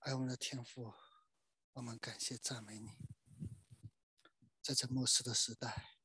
[0.00, 0.94] 爱我们的天父，
[1.74, 2.88] 我们感谢赞美你，
[4.62, 5.98] 在这末世的时代，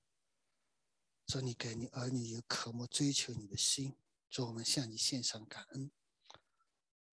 [1.28, 3.96] 说你给你儿女有渴慕追求你的心，
[4.30, 5.90] 祝我们向你献上感恩。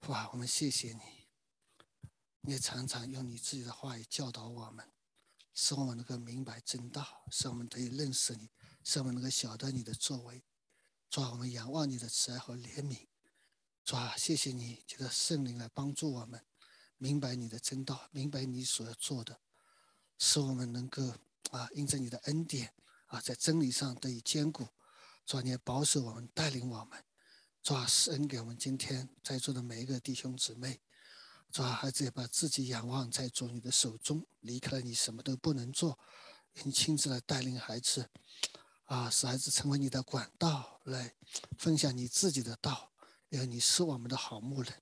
[0.01, 1.29] 父啊，我们谢谢你，
[2.41, 4.91] 你也常常用你自己的话语教导我们，
[5.55, 8.51] 使我们能够明白真道，使我们得以认识你，
[8.83, 10.45] 使我们能够晓得你的作为。
[11.09, 13.07] 主啊，我们仰望你的慈爱和怜悯。
[13.85, 16.45] 主啊，谢谢你，借着圣灵来帮助我们。
[17.03, 19.41] 明白你的真道，明白你所要做的，
[20.19, 21.03] 使我们能够
[21.51, 22.73] 啊，因着你的恩典
[23.07, 24.69] 啊，在真理上得以坚固。
[25.27, 27.03] 主啊，你保守我们，带领我们。
[27.61, 30.81] 主啊，施恩给我们今天在座的每一个弟兄姊妹。
[31.51, 35.99] 主啊，孩子也把自己仰望在主你的手中，离开了你什么都不能做。
[36.63, 38.09] 你亲自来带领孩子，
[38.85, 41.13] 啊，使孩子成为你的管道，来
[41.59, 42.93] 分享你自己的道。
[43.31, 44.73] 因为你是我们的好牧人。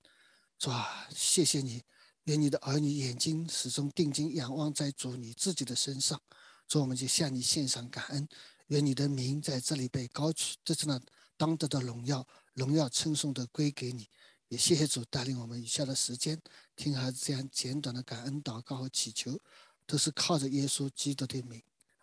[0.58, 1.82] 主啊，谢谢你。
[2.30, 6.22] 愿你的儿女眼睛始终定睛仰望在主你自己的身上，
[6.68, 8.28] 主我们就向你献上感恩。
[8.68, 11.00] 愿你的名在这里被高举，这是呢
[11.36, 14.08] 当得的荣耀，荣耀称颂的归给你。
[14.46, 16.40] 也谢谢主带领我们以下的时间，
[16.76, 19.36] 听孩子这样简短的感恩祷告和祈求，
[19.84, 21.60] 都是靠着耶稣基督的名。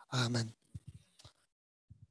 [0.07, 0.53] 阿门。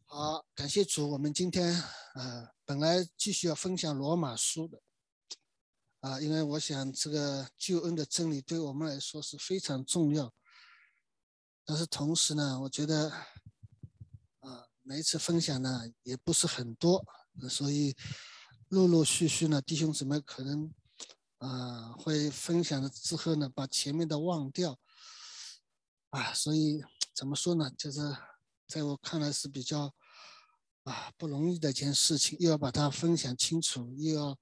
[0.06, 1.82] 好，感谢主，我们今天
[2.14, 4.80] 呃本来继续要分享罗马书的。
[6.06, 10.32] 啊，因为我想这个救恩的真理对我们来说是非常重要，
[11.64, 13.10] 但是同时呢，我觉得
[14.38, 17.04] 啊，每一次分享呢也不是很多，
[17.50, 17.96] 所以
[18.68, 20.72] 陆陆续续呢，弟兄姊妹可能
[21.38, 24.78] 啊会分享了之后呢，把前面的忘掉
[26.10, 26.84] 啊，所以
[27.16, 28.16] 怎么说呢，就是
[28.68, 29.92] 在我看来是比较
[30.84, 34.38] 啊不容易的一件事情，又要把它分享清楚，又要。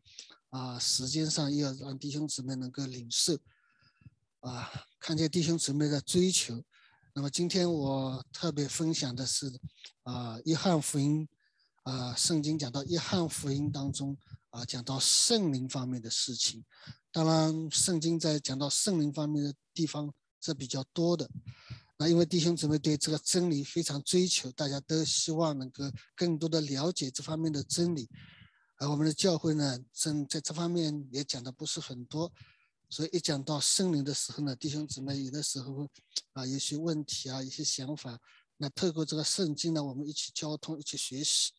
[0.55, 3.37] 啊，时间上又要让弟兄姊妹能够领受，
[4.39, 6.63] 啊，看见弟兄姊妹的追求。
[7.13, 9.53] 那么今天我特别分享的是，
[10.05, 11.29] 啊，约翰福音，
[11.83, 14.17] 啊，圣经讲到约翰福音当中，
[14.51, 16.65] 啊，讲到圣灵方面的事情。
[17.11, 21.29] 当然，圣经在讲到圣灵方面的地方是比较多的。
[21.99, 25.83] 那因为弟兄姊妹对这个真理非常追求，大家都希望能够
[26.15, 28.09] 更多的了解这方面的真理。
[28.79, 32.33] 而我们的教会呢，正在这方面也讲的不是很多，
[32.91, 35.89] 所以一讲到圣灵的时候呢，弟兄姊妹有的时候
[36.33, 38.19] 啊，有些问题啊，一些想法，
[38.57, 41.53] 那透过这个圣经呢，我们一起交通，一起学习。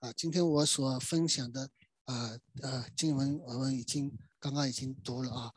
[0.00, 1.70] 啊，今天我所分享的
[2.06, 5.52] 啊呃经文，我们已经刚刚已经读了啊。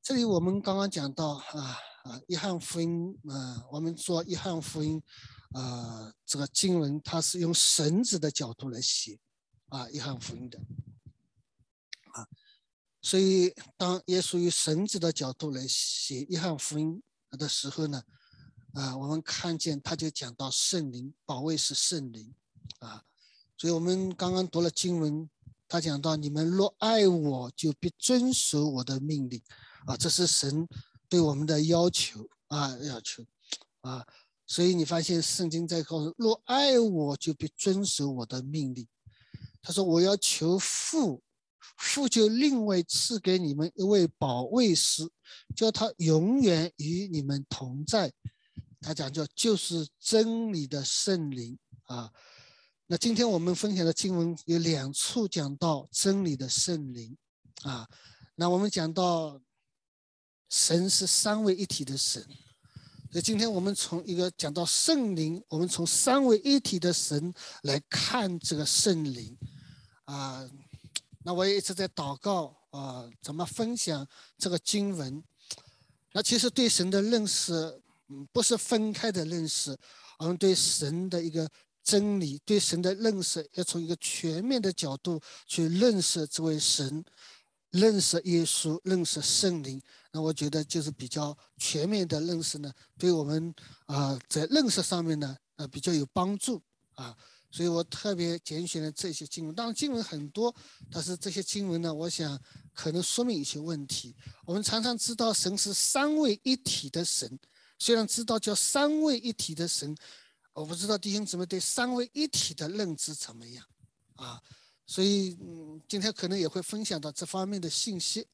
[0.00, 5.02] 这里我们刚刚讲到啊啊，约翰福音啊，我们说约翰福音
[5.52, 9.18] 啊，这个经文它是用神子的角度来写。
[9.72, 10.58] 啊，约翰福音的
[12.12, 12.28] 啊，
[13.00, 18.02] 所以当耶稣以神子的角度来写约翰福音的时候呢，
[18.74, 22.34] 啊，我们看见他就讲到圣灵，保卫是圣灵
[22.80, 23.02] 啊，
[23.56, 25.30] 所以我们刚刚读了经文，
[25.66, 29.42] 他讲到你们若爱我，就必遵守我的命令
[29.86, 30.68] 啊，这是神
[31.08, 33.24] 对我们的要求啊，要求
[33.80, 34.06] 啊，
[34.46, 38.86] 所以你发现圣经在告诉，若爱我，就必遵守我的命令。
[39.62, 41.22] 他说：“我要求父，
[41.76, 45.08] 父就另外赐给你们一位保卫师，
[45.54, 48.12] 叫他永远与你们同在。
[48.80, 52.12] 他讲叫就是真理的圣灵啊。
[52.88, 57.16] 那今天我们分享的经文有两处讲到真理的圣灵
[57.62, 57.88] 啊。
[58.34, 59.40] 那我们讲到
[60.50, 62.20] 神是三位一体的神，
[63.12, 69.38] 所以今天我们从一个讲到圣灵，我们从三位一体的神来看这个圣灵。”
[70.12, 70.46] 啊，
[71.24, 74.06] 那我也一直在祷告啊，怎么分享
[74.36, 75.24] 这个经文？
[76.12, 79.74] 那其实对神的认识，嗯，不是分开的认识，
[80.18, 81.50] 而对神的一个
[81.82, 87.02] 真理，对神的认识，要从一个全面的角度去认识这位神，
[87.70, 89.80] 认识耶稣，认识圣灵。
[90.10, 93.54] 那我觉得就是比较全面的认识呢，对我们
[93.86, 96.60] 啊，在认识上面呢，呃，比较有帮助
[96.96, 97.16] 啊。
[97.52, 100.52] 所以我特别拣选了这些经文，当然经文很多，
[100.90, 102.40] 但是这些经文呢，我想
[102.72, 104.16] 可能说明一些问题。
[104.46, 107.38] 我们常常知道神是三位一体的神，
[107.78, 109.94] 虽然知道叫三位一体的神，
[110.54, 113.62] 我不知道弟兄姊妹对三位一体的认知怎么样
[114.16, 114.42] 啊？
[114.86, 118.26] 所以嗯，今天可能也会分享到这方面的信息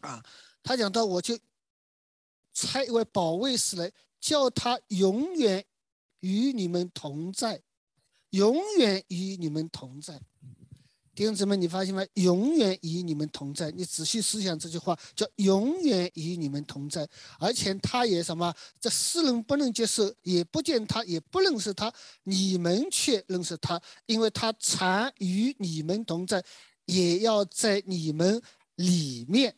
[0.00, 0.22] 啊。
[0.62, 1.38] 他讲到，我就
[2.52, 3.90] 差一位保卫师来，
[4.20, 5.64] 叫他永远
[6.20, 7.62] 与你们同在。
[8.30, 10.20] 永远与你们同在，
[11.14, 12.04] 弟兄姊妹，你发现吗？
[12.14, 13.70] 永远与你们同在。
[13.72, 17.08] 你仔细思想这句话，叫永远与你们同在。
[17.40, 18.54] 而且他也什么？
[18.78, 21.92] 这世人不能接受，也不见他，也不认识他，
[22.22, 26.44] 你们却认识他，因为他常与你们同在，
[26.84, 28.40] 也要在你们
[28.76, 29.56] 里面。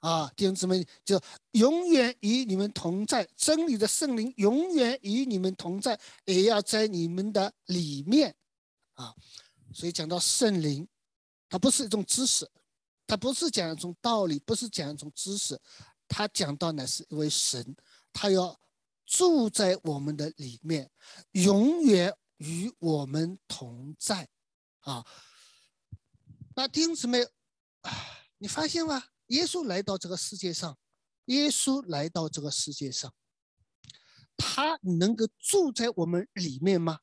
[0.00, 1.20] 啊，弟兄姊妹，就
[1.52, 3.28] 永远与你们同在。
[3.36, 8.34] 真理的圣灵永远与你们同在，也要在你们的里面。
[8.94, 9.14] 啊。
[9.74, 10.86] 所以讲到圣灵，
[11.48, 12.48] 它不是一种知识，
[13.06, 15.60] 它不是讲一种道理，不是讲一种知识，
[16.08, 17.76] 它讲到乃是一位神，
[18.12, 18.58] 他要
[19.04, 20.90] 住在我们的里面，
[21.32, 24.28] 永远与我们同在。
[24.80, 25.04] 啊，
[26.54, 27.26] 那弟兄姊妹，
[28.38, 29.02] 你发现吗？
[29.28, 30.76] 耶稣来到这个世界上，
[31.26, 33.12] 耶稣来到这个世界上，
[34.36, 37.00] 他能够住在我们里面吗？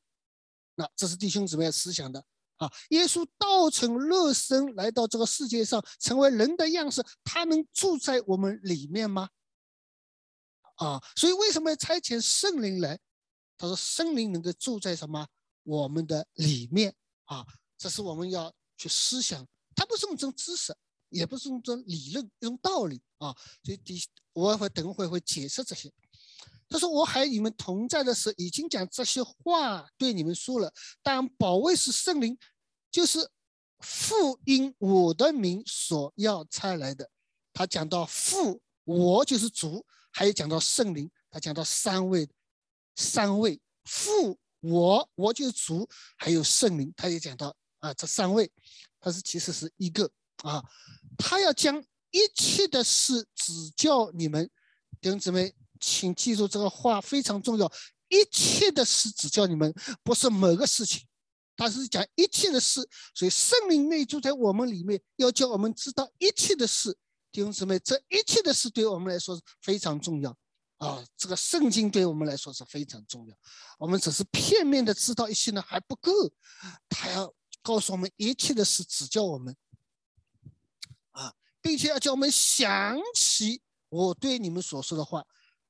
[0.76, 2.24] 那这是弟兄姊妹思想的。
[2.56, 9.28] 啊，耶稣道成肉身来到这个世界上，成为人的样式，他能住在我们里面吗？
[10.76, 13.00] 啊，所以为什么要差遣圣灵来？
[13.56, 15.26] 他说圣灵能够住在什么
[15.64, 16.94] 我们的里面
[17.24, 17.44] 啊？
[17.76, 20.74] 这是我们要去思想，它不是一种知识，
[21.14, 23.34] 也不是一种理论，一种道理啊。
[23.62, 24.02] 所以第
[24.32, 25.92] 我会等会会解释这些。
[26.68, 30.72] 他说：“我还你们同在的时候，已经将这些话对你们说了。
[31.02, 32.36] 但保卫是圣灵，
[32.90, 33.30] 就是
[33.78, 37.08] 父因我的名所要差来的。
[37.52, 42.28] 他讲到父，我就是主；还有讲到圣灵，他讲到三位，
[42.96, 48.50] 三位父我，我就是主，还有圣灵，他也讲到啊，这三位，
[48.98, 50.10] 他是其实是一个
[50.42, 50.64] 啊，
[51.16, 54.50] 他要将一切的事指教你们，
[55.00, 57.70] 弟兄姊妹。”请记住这个话非常重要。
[58.08, 61.02] 一切的事指教你们，不是某个事情，
[61.56, 62.88] 他是讲一切的事。
[63.14, 66.96] 所以圣灵内住在我们里面，要叫我们知道一切的事。
[67.30, 70.34] 弟兄姊妹，这一切的事对我们来说是非常重要
[70.78, 71.04] 啊！
[71.18, 73.36] 这个圣经对我们来说是非常重要。
[73.78, 76.10] 我们只是片面的知道一些呢还不够，
[76.88, 77.30] 他要
[77.62, 79.54] 告诉我们一切的事，指教我们，
[81.64, 85.24] 并且要叫我们想起我对你们所说的话。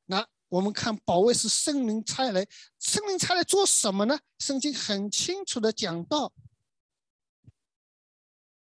[0.06, 2.44] 那我们看保卫是圣灵差来，
[2.81, 4.19] 圣灵差来做什么呢？
[4.41, 6.32] 圣经很清楚的讲到，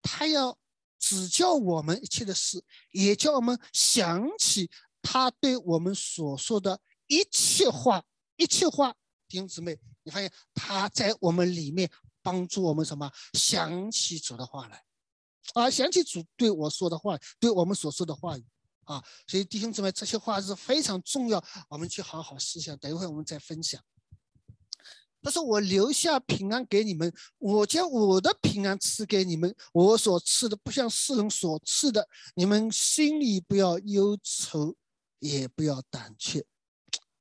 [0.02, 0.58] 他要
[0.98, 4.70] 指教我们一切的事，也叫我们想起
[5.00, 8.04] 他对我们所说的一切话，
[8.36, 8.94] 一切话。
[9.26, 11.90] 弟兄姊妹，你发现他在我们里面
[12.20, 13.10] 帮助我们什么？
[13.32, 14.84] 想起主的话来，
[15.54, 18.44] 啊，想起主对我说的话，对我们所说的话语。
[18.84, 22.76] 啊，所以弟兄姊妹，这些话是非常重要，我们去好好思想。
[22.78, 23.80] 等一会儿我们再分享。
[25.22, 34.74] 他说：“我留下平安给你们，我将我的平安赐给你们，我所赐的不像世人所赐的，你们心里不要忧愁，
[35.20, 36.44] 也不要胆怯。”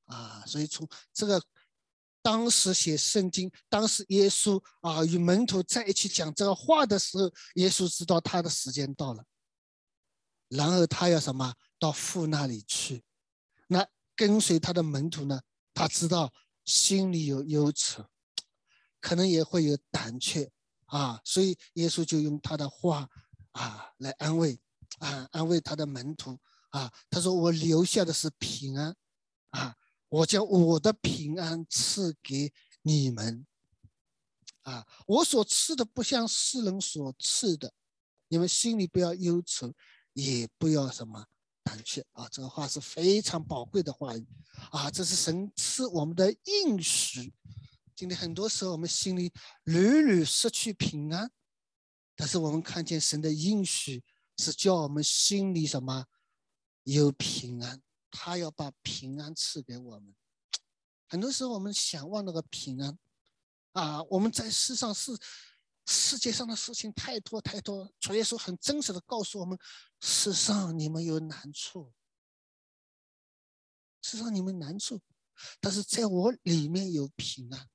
[0.06, 1.40] 啊，所以从这个
[2.22, 9.24] 当时写圣经，当时耶稣啊与门徒在一起讲这个话的时候，耶稣知道他的时间到了。
[10.48, 13.02] 然后他要什么到父那里去？
[13.66, 15.40] 那跟随他的门徒呢？
[15.74, 16.32] 他知道
[16.64, 18.06] 心里有忧愁，
[19.00, 20.52] 可能也会有胆怯
[20.84, 21.20] 啊。
[21.24, 23.08] 所以耶稣就用他的话
[23.52, 24.60] 啊来安慰
[24.98, 26.38] 啊，安慰他的门徒
[26.68, 26.92] 啊。
[27.08, 28.94] 他说：“我留下的是平安
[29.50, 29.74] 啊，
[30.12, 32.52] 我将我的平安赐给
[32.82, 33.46] 你们
[34.62, 34.86] 啊。
[35.06, 37.72] 我所赐的不像世人所赐的，
[38.28, 39.72] 你们心里不要忧愁。”
[40.14, 41.24] 也不要什么
[41.62, 42.28] 胆怯啊！
[42.30, 44.26] 这个话是非常宝贵的话语
[44.70, 44.90] 啊！
[44.90, 47.32] 这是神赐我们的应许。
[47.96, 49.32] 今天很多时候我们心里
[49.64, 51.30] 屡屡失去平安，
[52.14, 54.04] 但是我们看见神的应许
[54.36, 56.04] 是叫我们心里什么
[56.82, 57.80] 有平安，
[58.12, 60.14] 他要把平安赐给我们。
[61.08, 62.96] 很多时候我们想望那个平安
[63.72, 65.18] 啊，我们在世上是。
[65.84, 69.58] 世界上的事情太多太多，主耶稣很真实的告诉我们：
[70.00, 71.92] 世上你们有难处，
[74.00, 75.00] 世上你们难处，
[75.60, 77.68] 但是在我里面有平安。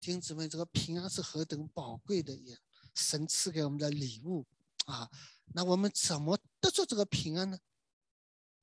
[0.00, 2.58] 弟兄姊妹，这个平安是何等宝贵的呀！
[2.94, 4.46] 神赐给我们的礼物
[4.84, 5.10] 啊！
[5.54, 7.58] 那我们怎么得着这个平安呢？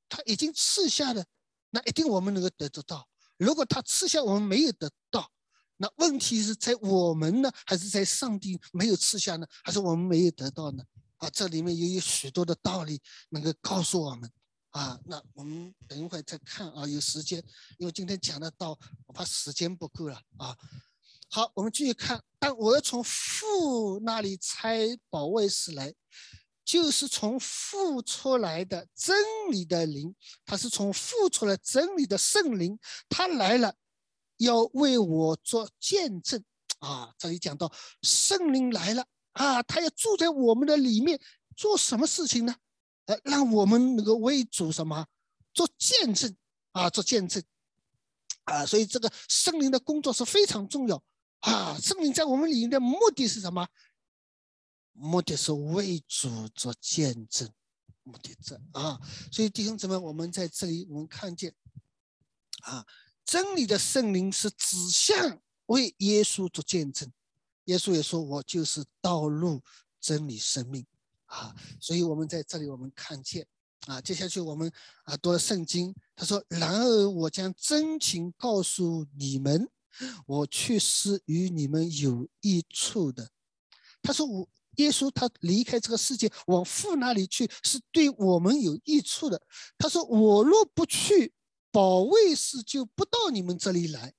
[0.09, 1.25] 他已经赐下了，
[1.69, 3.07] 那一定我们能够得得到。
[3.37, 5.31] 如果他赐下，我们没有得到。
[5.77, 9.45] 那问题是在我们呢，还是在上帝没有赐下呢？
[9.63, 10.83] 还是我们没有得到呢？
[11.17, 12.99] 啊，这里面也有许多的道理
[13.29, 14.31] 能够告诉我们。
[14.71, 17.43] 啊，那我们等一会再看啊，有时间，
[17.77, 20.55] 因为今天讲的道，我怕时间不够了啊。
[21.29, 22.23] 好，我们继续看。
[22.39, 25.93] 但我要从父那里拆保卫室来，
[26.67, 29.15] 就是从父出来的真
[29.49, 30.13] 理的灵，
[30.45, 33.73] 他是从父出来真理的圣灵，他来了，
[34.35, 36.43] 要为我做见证
[36.79, 37.13] 啊！
[37.17, 37.71] 这里讲到
[38.01, 41.17] 圣灵来了啊，他要住在我们的里面，
[41.55, 42.53] 做什么事情呢？
[43.05, 45.05] 呃，让我们能够为主什么
[45.53, 46.35] 做见证
[46.73, 46.89] 啊？
[46.89, 47.41] 做见证
[48.43, 48.65] 啊！
[48.65, 51.01] 所以这个圣灵的工作是非常重要。
[51.39, 53.65] 啊，圣灵在我们里面的目的是什么？
[54.99, 57.49] 目的是为主做见证，
[58.03, 58.99] 目的这啊。
[59.31, 61.53] 所以弟兄姊妹，我们在这里我们看见，
[62.63, 62.85] 啊，
[63.23, 67.11] 真理的圣灵是指向为耶稣做见证。
[67.65, 69.61] 耶稣也说：“我就是道路、
[69.99, 70.85] 真理、生命。”
[71.27, 73.45] 啊，所以我们在这里我们看见，
[73.85, 74.71] 啊，接下去我们
[75.03, 79.69] 啊读了圣经，他说：“然而我将真情告诉你们。”
[80.27, 83.31] 我去是与你们有益处的。
[83.99, 84.47] 他说：“我
[84.77, 89.39] 耶稣他离开这个世界，往父那里去，是对我们有益处的。”
[89.77, 91.33] 他说：“我若不去，
[91.71, 94.13] 保卫师就不到你们这里来。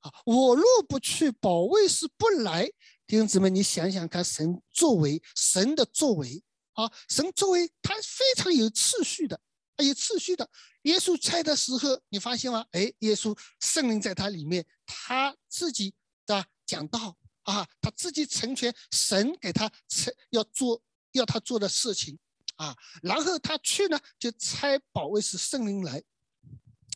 [0.00, 2.70] 啊，我若不去，保卫师不来。
[3.06, 6.44] 弟兄姊妹，你想想看，神作为神的作为
[6.74, 9.40] 啊，神作为他非常有次序的。”
[9.78, 10.50] 有次序的，
[10.82, 12.66] 耶稣拆的时候，你发现吗？
[12.72, 15.94] 哎，耶稣圣灵在他里面，他自己
[16.26, 17.16] 的讲道
[17.48, 22.18] 啊，他自己成全神给他成要做要他做的事情
[22.56, 26.02] 啊，然后他去呢，就拆保卫是圣灵来。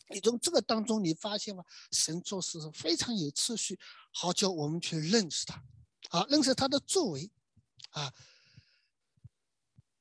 [0.09, 1.63] 你从这个当中，你发现吗？
[1.91, 3.79] 神做事是非常有次序，
[4.11, 5.63] 好叫我们去认识他，
[6.09, 7.31] 啊，认识他的作为，
[7.89, 8.13] 啊，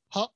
[0.09, 0.35] 好。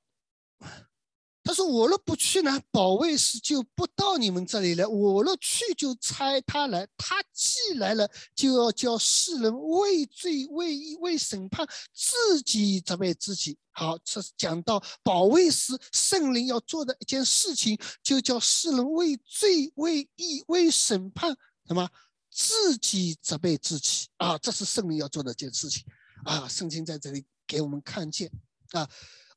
[1.47, 6.85] 他说：“我若不去呢，保卫师就不到你们这里来；我若去，就差他来。
[6.97, 13.57] 他既来了，就要叫世人畏罪、畏义、畏审判，自己责备自己。
[13.71, 21.33] 好，这是讲到保卫师圣灵要做的一件事情，就叫世人畏罪、畏义、畏审判，
[21.65, 21.89] 什么？
[22.29, 24.37] 自己责备自己啊！
[24.39, 25.85] 这是圣灵要做的一件事情
[26.25, 26.45] 啊！
[26.49, 28.29] 圣经在这里给我们看见
[28.71, 28.85] 啊。”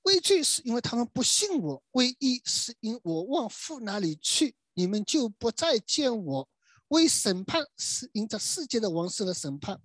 [0.02, 6.48] 畏罪是因为他们不信我，为义是因我往父那里去，你们就不再见我。
[6.88, 9.80] 为审判是因这世界的王室的审判。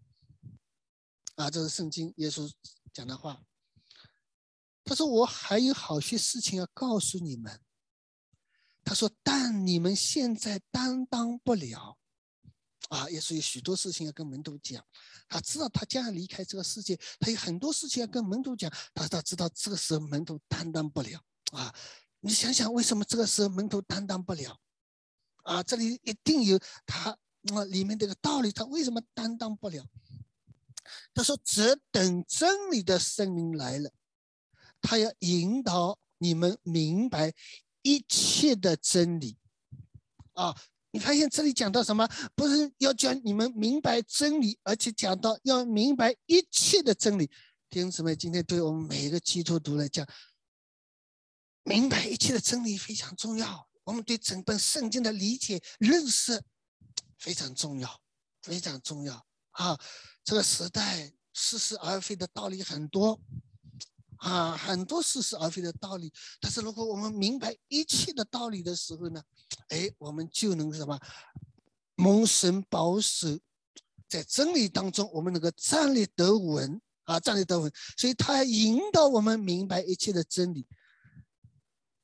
[1.36, 2.52] 啊，这是圣经耶稣
[2.94, 3.44] 讲的话。
[4.84, 7.60] 他说：“我还有好些事情要告诉你们。”
[8.86, 11.98] 他说：“但你们现在担当不了。”
[12.90, 14.84] 啊，也是有许多事情要跟门徒讲。
[15.28, 18.72] 他知道他将要离开这个世界，他有很多事情要跟门徒讲。
[18.94, 21.20] 他他知道这个时候门徒担当不了
[21.52, 21.74] 啊！
[22.20, 24.60] 你想想，为什么这个时候门徒担当不了？
[25.44, 27.10] 啊，这里一定有他
[27.54, 28.52] 啊里面这个道理。
[28.52, 29.84] 他为什么担当不了？
[31.14, 33.92] 他说：“只等真理的圣灵来了，
[34.80, 37.34] 他要引导你们明白
[37.82, 39.40] 一切的真理。”
[40.34, 40.56] 啊。
[40.96, 42.08] 你发现这里讲到什么？
[42.36, 47.30] 不是要教你们明白真理，而且讲到要明白一切的真理。
[47.70, 50.08] 弟兄姊妹，今天对我们每一个基督徒来讲，
[51.64, 53.68] 明白一切的真理非常重要。
[53.84, 56.42] 我们对整本圣经的理解认识
[57.20, 58.02] 非常重要，
[58.42, 59.22] 非常重要
[59.52, 59.78] 啊！
[60.24, 63.22] 这个时代似是而非的道理很多。
[64.18, 69.22] 啊，很多似是而非的道理，但是如果我们明白一切的道理的时候呢，
[69.70, 71.00] 哎，我们就能什么
[71.96, 73.28] 蒙神保守，
[74.08, 77.72] 在真理当中，我们能够站立得稳啊，站立得稳。
[77.98, 80.66] 所以，他引导我们明白一切的真理，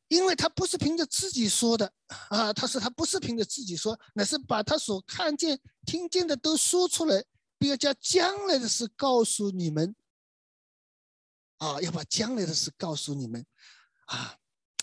[0.10, 1.92] 因为他不是凭着自己说的
[2.30, 7.24] 啊，他说他不是凭着自己说，乃是把他所看见、听见的都说出来，
[7.58, 9.96] 并要将将来的事告诉你们。
[11.62, 13.46] 啊，要把将来的事告诉你们，
[14.06, 14.36] 啊，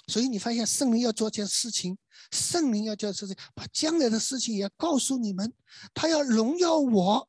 [0.06, 1.98] 所以你发现圣灵要做件事情，
[2.30, 5.52] 圣灵要做事情，把将来的事情也要告诉你们，
[5.92, 7.28] 他要荣耀我。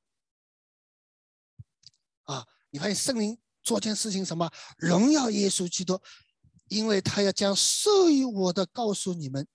[2.26, 4.52] 啊，你发现圣灵做件事情什么？
[4.78, 6.00] 荣耀耶稣基督，
[6.68, 9.48] 因为他要将授予我的告诉你们。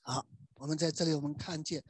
[0.00, 0.24] 好，
[0.54, 1.84] 我们在这里我们看见。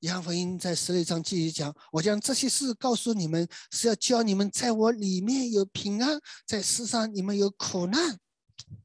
[0.00, 8.16] 约翰福音在十六章继续讲：“我将这些事告诉你们，是要教你们在我里面有平安，在世上你们有苦难。”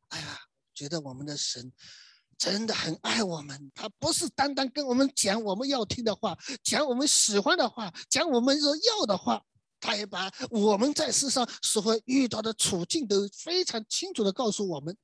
[0.10, 0.39] 哎呀，
[0.74, 1.72] 觉得我们的神
[2.36, 9.39] 真的很爱我们，他不是单单跟我们讲我们要听的话，讲我们喜欢的话，讲我们说要的话，
[9.79, 14.98] 他也把我们在世上所会遇到的处境都非常清楚的告诉我们。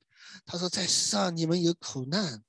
[0.44, 2.42] 他说：“在世上你们有苦难。”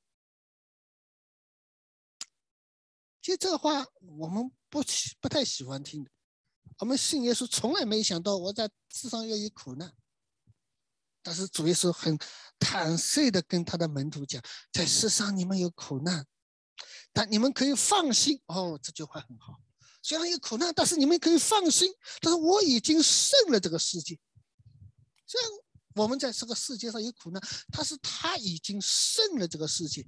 [3.22, 3.86] 其实这个话
[4.18, 6.12] 我们不喜不太喜欢听的。
[6.80, 9.94] 我们信耶稣，从来没想到我在世上要有苦难。
[11.22, 12.18] 但是主耶稣很
[12.58, 16.26] 坦率的跟他的门徒讲，在世上你们有苦难，
[17.14, 18.42] 但你们可以放心。
[18.48, 19.62] 哦，这句话很好。
[20.02, 21.94] 虽然有苦难，但是你们可以放心。
[22.22, 24.20] 但是我已经胜了这个世界。
[25.28, 25.52] 虽然
[25.94, 27.40] 我们在这个世界上有苦难，
[27.72, 30.02] 但是他已经胜了这个世界。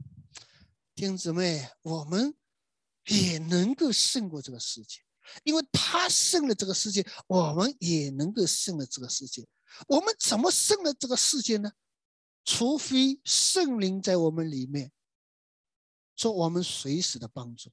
[0.95, 2.33] 弟兄姊妹，我们
[3.05, 4.99] 也能够胜过这个世界，
[5.43, 9.47] 因为他胜了这个世界，我们也能够胜了这个世界。
[9.87, 11.71] 我们怎么胜了这个世界呢？
[12.45, 14.91] 除非圣灵在我们里面，
[16.15, 17.71] 做我们随时的帮助。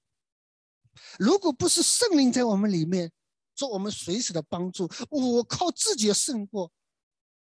[1.19, 3.13] 如果不是圣灵在我们里面，
[3.55, 6.73] 做我们随时的帮助，我靠自己胜过，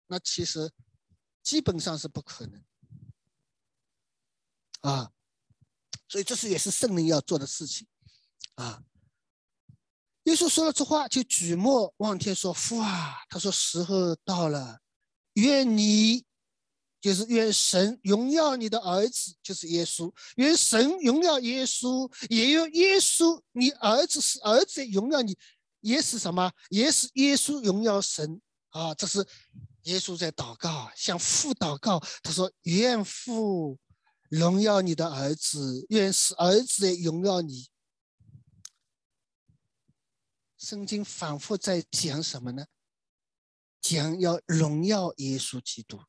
[0.08, 0.72] 那其实
[1.42, 2.64] 基本上是不可能。
[4.82, 5.14] 啊，
[6.14, 7.88] 所以这是也是圣灵要做的事情，
[8.54, 8.84] 啊。
[10.26, 14.80] 耶稣说了这话，就举目望天说：“父啊，他说时候到了，
[15.34, 16.24] 愿你，
[17.02, 25.36] 就是愿神荣耀你的儿子，就是耶稣，愿神荣耀耶稣，也愿耶稣，你儿子是儿子荣耀你，
[25.80, 26.52] 也是什么？
[26.70, 28.40] 也是耶稣荣耀神
[28.70, 28.94] 啊！
[28.94, 29.26] 这是
[29.86, 32.00] 耶稣在祷告，向父祷告。
[32.22, 33.80] 他说：愿父
[34.34, 37.70] 荣耀你的儿子，愿是儿子也荣耀你。”
[40.58, 42.66] 圣经反复在讲什么呢？
[43.80, 46.02] 讲要荣耀耶稣基督，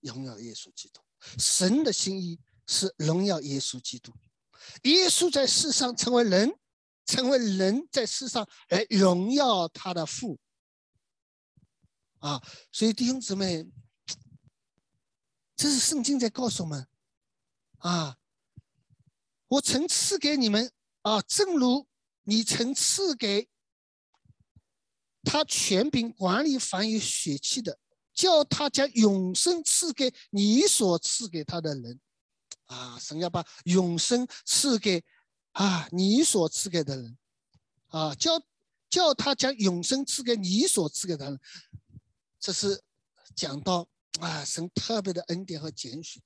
[0.00, 1.02] 荣耀耶稣基督。
[1.38, 4.14] 神的心意是荣耀耶稣基督。
[4.84, 6.56] 耶稣在世上成为人，
[7.04, 10.38] 成为人在世上来荣耀他的父。
[12.20, 13.68] 啊，所以弟兄姊妹，
[15.62, 16.88] 这是圣经在告诉我们：
[17.78, 18.18] 啊，
[19.46, 21.86] 我曾赐给你们啊，正如。
[22.24, 23.48] 你曾赐给
[25.22, 27.78] 他权柄管理凡有血气的，
[28.12, 32.00] 叫他将永生赐给你所赐给他的人。
[32.64, 35.04] 啊，神要把永生赐给
[35.52, 37.16] 啊你所赐给的人。
[37.86, 38.42] 啊，叫
[38.90, 41.40] 叫他将永生赐给你所赐给的人。
[42.40, 42.82] 这是
[43.36, 43.88] 讲到
[44.20, 46.22] 啊神特别的恩典和拣选。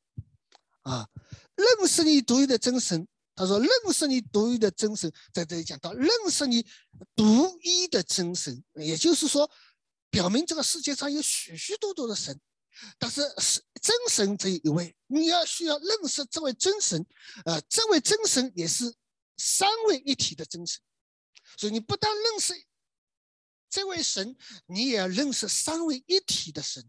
[0.83, 1.09] 啊，
[1.55, 3.07] 认识你独一的真神。
[3.38, 6.66] 他说：“认识你独一的真神，在这里讲到认识你
[7.14, 9.51] 独一的真神，也就是说，
[10.09, 12.40] 表明这个世界上有许许多多的神，
[12.99, 17.05] 但是是真神这一位，你要需要认识这位真神，
[17.44, 18.94] 呃，这位真神也是
[19.37, 20.81] 三位一体的真神，
[21.59, 22.55] 所以你不但认识
[23.68, 26.88] 这位神，你也要认识三位一体的神，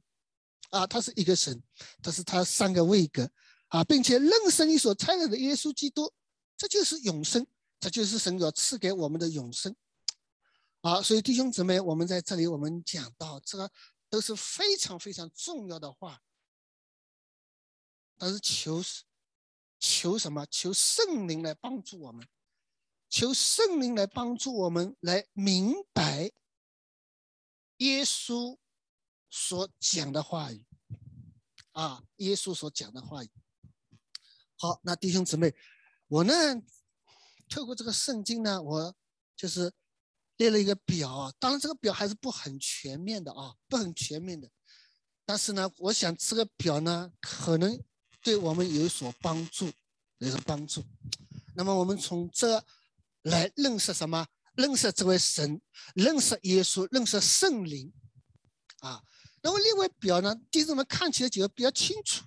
[0.70, 1.62] 啊，他是一个神，
[2.02, 3.30] 他是他三个位格，
[3.68, 6.12] 啊，并且认识你所差来的耶稣基督。”
[6.58, 7.46] 这就是永生，
[7.80, 9.76] 这就是神要赐给我们的永生。
[10.82, 13.72] 啊，所以弟兄姊妹，我们在这里我们讲到这个
[14.10, 16.22] 都是非常非常重要的话。
[18.18, 18.84] 但是求
[19.80, 20.48] 求什么？
[20.50, 22.28] 求圣灵来帮助我们，
[23.08, 26.32] 求圣灵来帮助我们来明白
[27.78, 28.58] 耶稣
[29.30, 30.66] 所讲的话语
[31.72, 33.30] 啊，耶稣所讲的话语。
[34.56, 35.54] 好，那弟兄姊妹。
[36.08, 36.34] 我呢，
[37.50, 38.96] 透过这个圣经呢，我
[39.36, 39.74] 就是
[40.38, 41.32] 列了一个表。
[41.38, 44.50] 当然，这个表还是不很全面的啊，不很全面的。
[45.26, 47.84] 但是呢，我想这个表呢，可能
[48.22, 49.70] 对我们有所帮助，
[50.20, 50.84] 有所帮助。
[51.56, 52.64] 那么，我们从这
[53.24, 54.26] 来认识什么？
[54.56, 55.62] 认识这位神，
[55.94, 57.94] 认识耶稣，认识圣灵
[58.80, 59.04] 啊。
[59.48, 62.26] 那么，另外表呢，弟兄们看起来就比较清楚。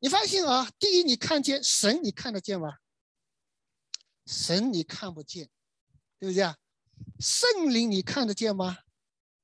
[0.00, 2.78] 你发现啊，第一，你看见神，你看得见吗？
[4.26, 5.48] 神你看不见，
[6.18, 6.58] 对不对啊？
[7.20, 8.78] 圣灵你看得见吗？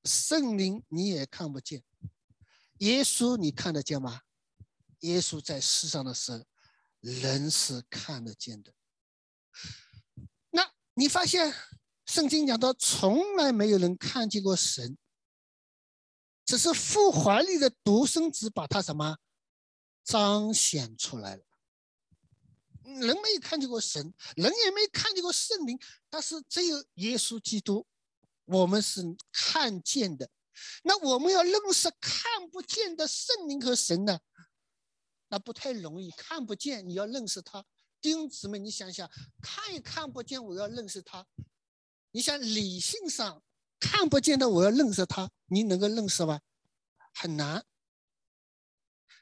[0.03, 1.81] 圣灵你也看不见。
[2.79, 4.23] 耶稣你看得见吗？
[4.99, 6.43] 耶稣在世上的时候，
[6.99, 8.73] 人是看得见的。
[10.49, 11.55] 那你发现
[12.05, 14.97] 圣经讲到，从来没有人看见过神，
[16.51, 19.17] 只是父怀里的独生子把他什么
[20.03, 21.43] 彰显出来了。
[22.83, 27.87] 人没有看见过神，人也没看见过圣灵，但是只有耶稣基督，
[28.43, 30.29] 我们是看见的。
[30.83, 34.19] 那我们要认识看不见的圣灵和神呢？
[35.29, 37.65] 那不太容易，看不见，你要认识他。
[38.01, 39.09] 弟兄姊妹，你想想，
[39.41, 41.25] 看也看不见，我要认识他。
[42.11, 43.41] 你想理性上
[43.81, 46.39] 看不见的，我要认识他，你能够认识吗？
[47.13, 47.65] 很难。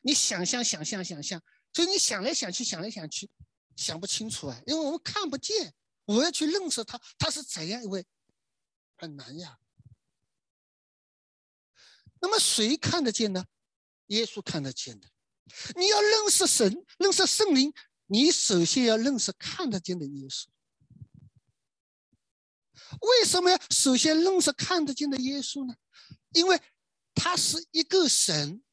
[0.01, 1.41] 你想象，想象，想象，
[1.73, 3.29] 所以你想来想去，想来想去。
[3.75, 8.05] 想不清楚啊，因为我们看不见，我要去认识他，他是怎样一位？
[8.97, 9.57] 很难呀。
[12.19, 13.45] 那么谁看得见呢？
[14.07, 15.07] 耶稣看得见的。
[15.75, 17.73] 你要认识神，认识圣灵，
[18.07, 20.47] 你首先要认识看得见的耶稣。
[23.01, 25.75] 为什么要首先认识看得见的耶稣呢？
[26.33, 26.61] 因为
[27.13, 28.63] 他是一个神，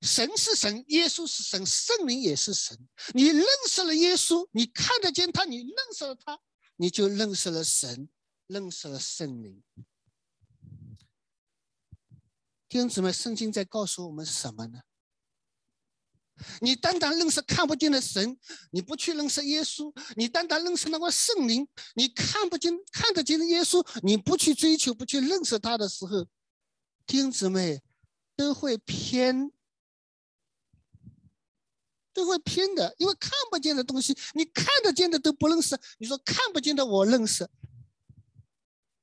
[0.00, 2.88] 神是神，耶稣是神，圣灵也是神。
[3.14, 6.40] 你认识了耶稣，你看得见他，你认识了他，
[6.76, 8.08] 你就认识了神，
[8.46, 9.62] 认识了圣灵。
[12.68, 14.82] 弟兄姊妹，圣经在告诉我们什么呢？
[16.60, 18.38] 你单单认识看不见的神，
[18.70, 26.26] 你不去认识耶稣；你单单认识那个圣灵，你看不见看得见的耶稣，你不去追求、不去认识他的时候，
[27.06, 27.82] 弟兄姊妹
[28.36, 29.50] 都会偏，
[32.12, 32.94] 都会偏的。
[32.98, 37.48] 因为看不见的东西，你看得见的都不认识，你说看不见的我认识，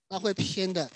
[0.10, 0.92] 那会偏的。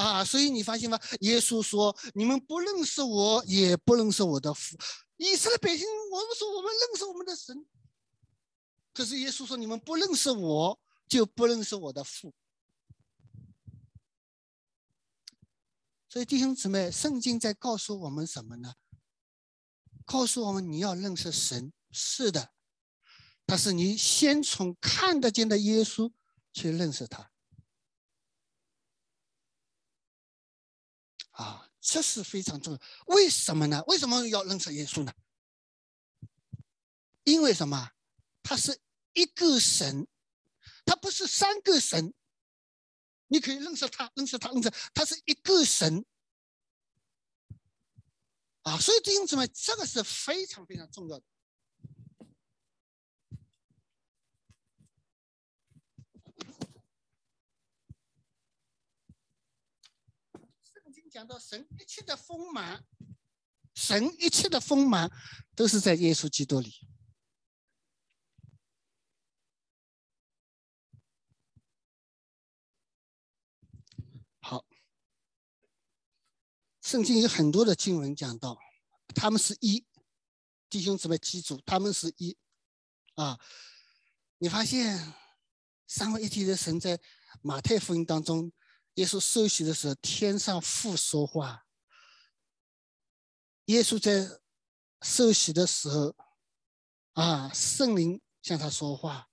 [0.00, 0.98] 啊，所以你发现吗？
[1.20, 4.76] 耶稣说：“你们不认识我，也不认识我的父。”
[5.18, 7.66] 以色列百姓，我们说我们认识我们的神，
[8.94, 12.32] 可是耶稣说：“你们不认识我，就不认识我的父。”
[16.08, 18.74] 所以弟兄姊妹，圣经在告诉我们什么呢？
[20.04, 22.50] 告诉我们你要认识神，是的，
[23.46, 26.10] 但是你先从看得见的耶稣
[26.52, 27.29] 去认识他。
[31.40, 32.80] 啊，这是非常重要。
[33.06, 33.82] 为什么呢？
[33.86, 35.12] 为什么要认识耶稣呢？
[37.24, 37.92] 因为什么？
[38.42, 38.78] 他是
[39.14, 40.06] 一个神，
[40.84, 42.12] 他不是三个神。
[43.28, 46.04] 你可以认识他，认识他，认识他是一个神。
[48.62, 51.24] 啊，所以弟兄姊妹，这个是非常非常重要的。
[61.10, 62.84] 讲到神一切的丰满，
[63.74, 65.10] 神一切的丰满
[65.56, 66.72] 都是在耶稣基督里。
[74.38, 74.64] 好，
[76.80, 78.56] 圣经有很多的经文讲到，
[79.08, 79.84] 他们是一
[80.68, 82.38] 弟兄姊妹记住，他们是一
[83.14, 83.36] 啊。
[84.38, 85.12] 你发现
[85.88, 87.00] 三位一体的神在
[87.42, 88.52] 马太福音当中。
[88.94, 91.66] 耶稣受洗的时候，天上父说话。
[93.66, 94.40] 耶稣在
[95.00, 96.16] 受洗的时候，
[97.12, 99.28] 啊，圣灵向他说话，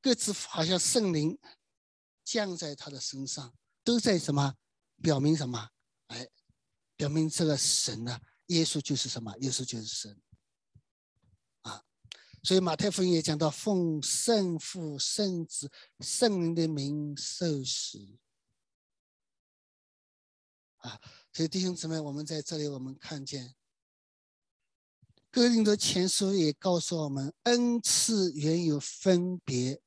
[0.00, 1.38] 各自好像圣灵
[2.24, 4.56] 降在他的身上，都在什么？
[5.02, 5.70] 表明什么？
[6.06, 6.28] 哎，
[6.96, 8.20] 表明这个神呢？
[8.46, 9.36] 耶稣就是什么？
[9.38, 10.20] 耶稣就是神。
[12.48, 18.18] 所以马太福音也讲到，奉圣父、圣子、圣灵的名受洗。
[20.78, 20.98] 啊，
[21.30, 23.54] 所以弟兄姊妹，我们在这里，我们看见，
[25.30, 29.82] 哥林多前书也告诉我们，恩赐原有分别，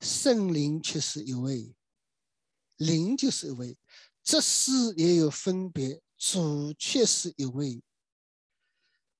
[0.00, 1.74] 圣灵却是一位，
[2.78, 3.76] 灵就是一位；
[4.22, 7.82] 这事也有分别，主却是一位；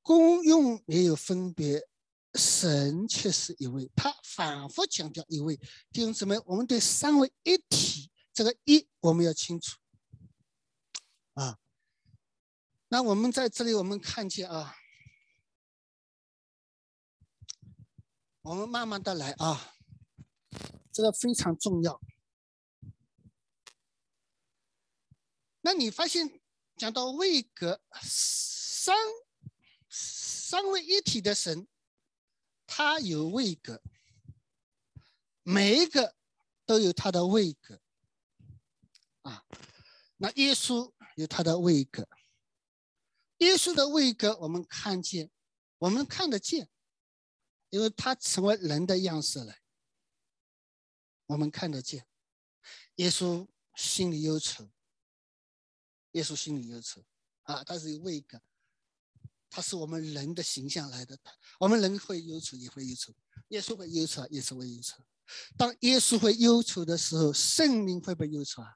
[0.00, 1.86] 功用也有分别。
[2.34, 5.56] 神却是一位，他反复强调一位。
[5.92, 9.78] 弟兄姊妹，我们对三位一体这个一，我们要清楚
[11.34, 11.58] 啊。
[12.88, 14.76] 那我们在这里，我们看见啊，
[18.42, 19.74] 我们慢慢的来啊，
[20.92, 22.00] 这个非常重要。
[25.60, 26.40] 那你发现
[26.76, 28.96] 讲到位格三
[29.88, 31.68] 三位一体的神。
[32.76, 33.80] 他有位格，
[35.44, 36.16] 每一个
[36.66, 37.80] 都有他的位格
[39.22, 39.46] 啊。
[40.16, 42.08] 那耶稣有他的位格，
[43.36, 45.30] 耶稣的位格我们看见，
[45.78, 46.68] 我们看得见，
[47.70, 49.54] 因为他成为人的样式了，
[51.26, 52.08] 我们看得见。
[52.96, 54.68] 耶稣心里忧愁，
[56.10, 57.04] 耶稣心里忧愁
[57.42, 58.42] 啊，他是有位格。
[59.54, 61.16] 他是我们人的形象来的，
[61.60, 63.14] 我们人会忧愁，也会忧愁。
[63.50, 65.00] 耶稣会忧愁，耶稣会忧愁。
[65.56, 68.74] 当耶稣会忧愁的时候，圣灵会不会忧愁啊？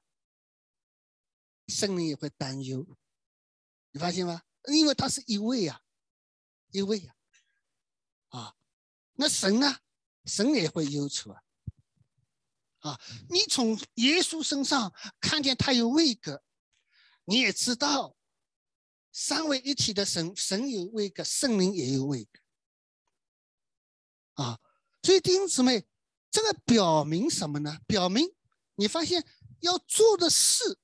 [1.66, 2.86] 圣灵也会担忧，
[3.90, 4.40] 你发现吗？
[4.68, 5.82] 因为他是一位呀，
[6.70, 7.16] 一位呀，
[8.28, 8.54] 啊，
[9.14, 9.78] 那神呢？
[10.26, 11.42] 神也会忧愁啊，
[12.78, 16.44] 啊，你从耶稣身上看见他有位格，
[17.24, 18.14] 你也知道。
[19.20, 22.40] 三位一体的神，神有位格，圣灵也有位格。
[24.34, 24.60] 啊，
[25.02, 25.84] 所以弟兄姊妹，
[26.30, 27.80] 这个表明什么呢？
[27.84, 28.32] 表明
[28.76, 29.26] 你发现
[29.58, 30.78] 要做的事，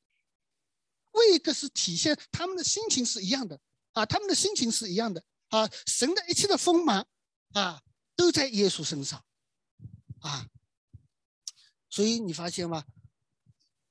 [1.13, 3.61] 位格是体现他们的心情是一样的
[3.93, 7.07] 啊，他们的心情是一样的啊，神的一切的锋芒
[7.53, 7.85] 啊，
[8.17, 9.25] 都在耶稣身上
[10.19, 10.49] 啊。
[11.89, 12.85] 所以你发现吗？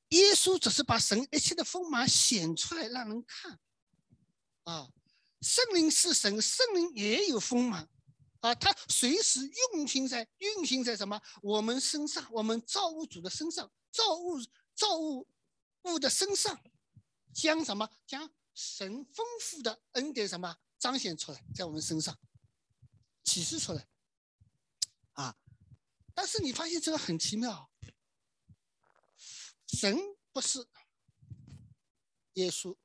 [0.09, 3.57] 耶稣只是把神一切的锋芒显出来让人看
[4.63, 4.89] 啊。
[5.41, 7.89] 圣灵是神，圣灵也有锋芒。
[8.39, 9.39] 啊，他随时
[9.75, 14.37] 运行在运行在什么我们身上，我们造物主的身上，造物
[14.75, 15.27] 造物
[15.83, 16.61] 物的身上，
[17.33, 22.17] 将什么将神丰富的恩典什么彰显出来，在我们身上
[23.23, 23.87] 启示出来。
[25.13, 25.37] 啊，
[26.13, 27.71] 但是你发现这个很奇妙，
[29.67, 29.97] 神
[30.33, 30.67] 不是
[32.33, 32.75] 耶稣，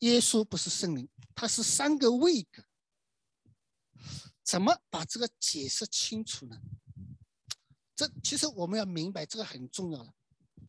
[0.00, 2.62] 耶稣不是圣灵，他是三个位格。
[4.42, 6.60] 怎么把这个解释清楚呢？
[7.94, 10.12] 这其实我们要明白，这个很重要的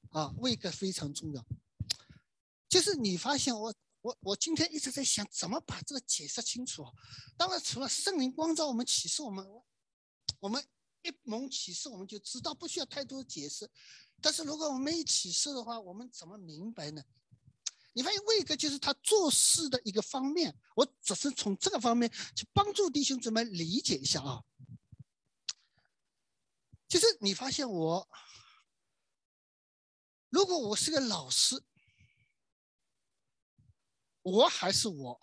[0.09, 1.45] 啊，位格非常重要。
[2.69, 6.85] 就是你发现我我我今天一直在想，怎么把这个解释清楚？
[7.37, 9.47] 当然，除了圣灵光照我们启示我们，
[10.39, 10.63] 我们
[11.03, 13.69] 一蒙启示，我们就知道，不需要太多的解释。
[14.21, 17.01] 但是如果我们没启示的话，我们怎么明白呢？
[17.93, 24.41] 你发现魏哥就是他做事的一个方面，我只是从这个方面去帮助弟兄姊妹理解一下啊。
[26.87, 28.09] 就是你发现我，
[30.29, 31.61] 如果我是个老师，
[34.21, 35.19] 我还是我，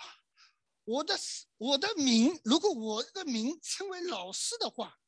[0.84, 1.18] 我的
[1.56, 4.98] 我的名，如果我的名称为老师的话，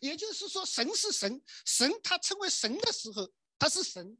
[0.00, 4.18] 也就是说神是神，神他称为神的时候，他是神，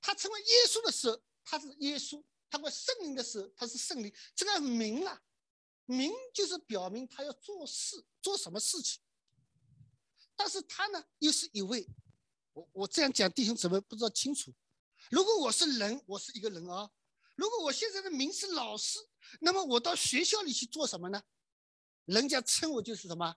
[0.00, 1.22] 他称为耶稣的时候。
[1.44, 4.12] 他是耶稣，他过圣灵的时候，他是圣灵。
[4.34, 5.22] 这个名啊，
[5.86, 9.00] 名就是表明他要做事，做什么事情。
[10.36, 11.86] 但是他呢，又是一位。
[12.52, 14.52] 我我这样讲，弟兄姊妹不知道清楚。
[15.10, 16.90] 如果我是人，我是一个人啊。
[17.34, 18.98] 如果我现在的名是老师，
[19.40, 21.22] 那么我到学校里去做什么呢？
[22.04, 23.36] 人家称我就是什么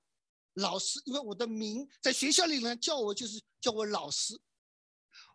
[0.54, 4.40] 老师，因为我的名在学校里呢叫我就是叫我老师。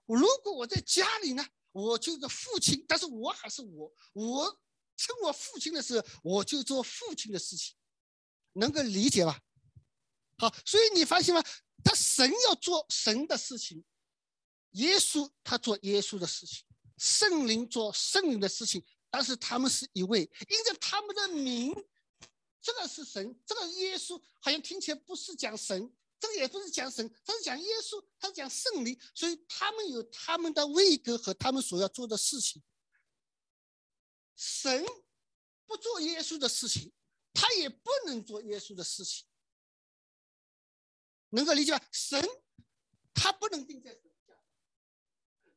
[0.05, 1.47] 如果我在家里呢？
[1.73, 3.93] 我就是父亲，但是我还是我。
[4.13, 4.61] 我
[4.97, 7.75] 称我父亲的时候，我就做父亲的事情，
[8.55, 9.41] 能够理解吧？
[10.37, 11.43] 好，所以你发现吗？
[11.83, 13.85] 他神要做神的事情，
[14.73, 16.65] 耶稣他做耶稣的事情，
[16.99, 21.73] 圣灵做圣灵的事情，但是他们是一位，因着他们的名，
[22.61, 25.91] 这个是神，这个耶稣好像听起来不是讲神。
[26.21, 32.63] 这个也不是讲神，他是讲耶稣，他是讲圣灵，所以他们有他们的位格和他们所要做的事情。
[34.37, 34.85] 神
[35.67, 36.93] 不做耶稣的事情，
[37.33, 39.27] 他也不能做耶稣的事情，
[41.31, 41.89] 能够理解吧？
[41.91, 42.23] 神
[43.15, 44.35] 他不能定在神下，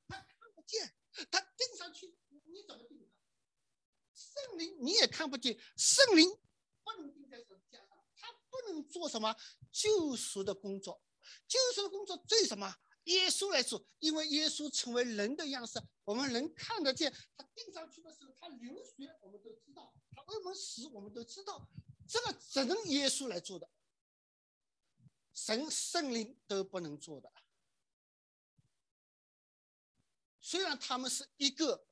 [0.08, 0.96] 他看不见，
[1.30, 3.06] 他定上去，你怎么定他？
[4.16, 6.30] 圣灵你也看不见，圣灵
[6.84, 7.23] 不能定。
[8.54, 9.36] 不能做什么
[9.72, 11.02] 救赎的工作，
[11.48, 12.72] 救赎的工作对什么
[13.06, 13.84] 耶稣来做？
[13.98, 17.12] 因为耶稣成为人的样式，我们能看得见。
[17.36, 21.68] 他钉上去的时候，他流血，我们都知道；他为我们死，我们都知道。
[22.08, 23.68] 这个只能耶稣来做的，
[25.34, 27.34] 神圣灵都不能做的。
[30.40, 31.88] 虽然他们是一个，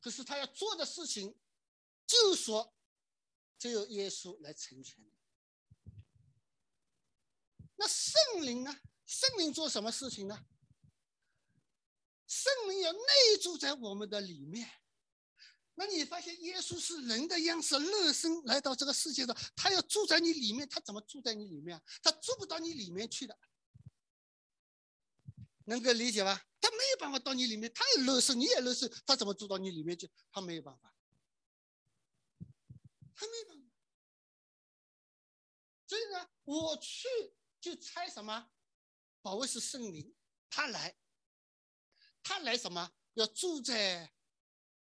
[0.00, 1.38] 可是他要做的事情，
[2.06, 2.74] 就说
[3.58, 5.15] 只有耶稣来成全的。
[7.76, 8.80] 那圣灵呢？
[9.04, 10.46] 圣灵做什么事情呢？
[12.26, 12.98] 圣灵要内
[13.40, 14.68] 住在我们的里面。
[15.74, 21.80] 那你发现耶稣是人的样式，乐身来到这个世界上，他要住在你里面，他怎么住在你里面？
[22.02, 23.38] 他住不到你里面去的，
[25.66, 26.46] 能够理解吧？
[26.60, 30.10] 他没有办法到你里面，他也乐身，你也乐身，他怎么住到你里面去？
[30.32, 30.94] 他没有办法，
[33.14, 33.64] 他没办法。
[35.86, 37.06] 所以呢，我去。
[37.60, 38.50] 就猜什么？
[39.22, 40.14] 保卫是圣灵，
[40.48, 40.96] 他来，
[42.22, 42.92] 他来什么？
[43.14, 44.12] 要住在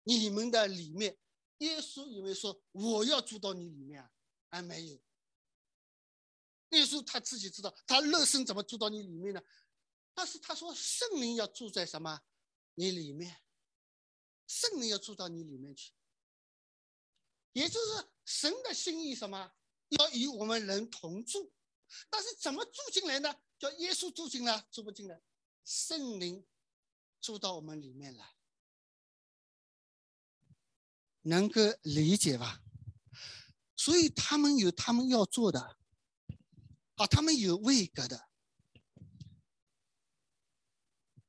[0.04, 1.18] 你们的里面。
[1.60, 4.12] 耶稣以为说我要住到你里面，啊，
[4.50, 5.02] 还没有。
[6.72, 9.42] 耶稣他自己知道，他肉身怎么住到你里面呢？
[10.14, 12.22] 但是他说圣灵要住在什么？
[12.74, 13.42] 你里面，
[14.48, 15.94] 圣灵要住到你里面去。
[17.54, 19.54] 也就是神的心意什么？
[19.90, 21.54] 要与我们人同住。
[22.10, 23.36] 但是怎么住进来呢？
[23.58, 25.22] 叫耶稣住进来，住不进来，
[25.64, 26.46] 圣灵
[27.22, 28.36] 住到我们里面来。
[31.22, 32.62] 能够理解吧？
[33.76, 35.78] 所以他们有他们要做的，
[36.96, 38.30] 啊，他们有位格的，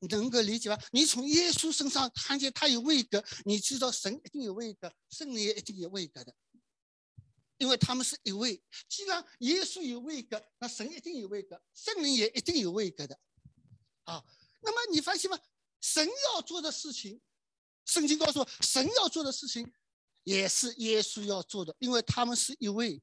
[0.01, 0.79] 能够理解吧？
[0.93, 6.37] 你从耶稣身上看见他有位格，你知道神一定有位格，圣灵也一定有位格的，
[7.59, 8.63] 因为他们是一位。
[8.89, 13.19] 既然耶稣有位格，那神一定有位格，圣灵也一定有位格的，
[14.05, 14.25] 啊，
[14.63, 15.39] 那么你发现吗？
[15.81, 17.21] 神要做的事情，
[17.85, 19.73] 圣经告诉我，神要做的事情。
[20.25, 23.01] 也是耶稣要做的，因为他们是一位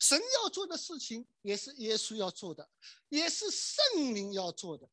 [0.00, 2.68] 神要做的事情，也是耶稣要做的，
[3.08, 4.90] 也是圣灵要做的。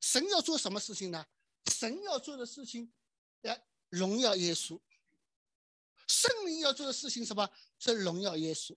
[0.00, 1.26] 神要做什么事情呢？
[1.70, 2.90] 神要做的事情，
[3.42, 3.54] 要
[3.90, 4.80] 荣耀耶稣。
[6.12, 7.48] 圣灵要做的事情什么？
[7.78, 8.76] 是荣耀耶稣。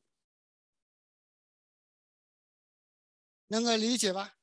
[3.47, 4.37] 能够理解吧？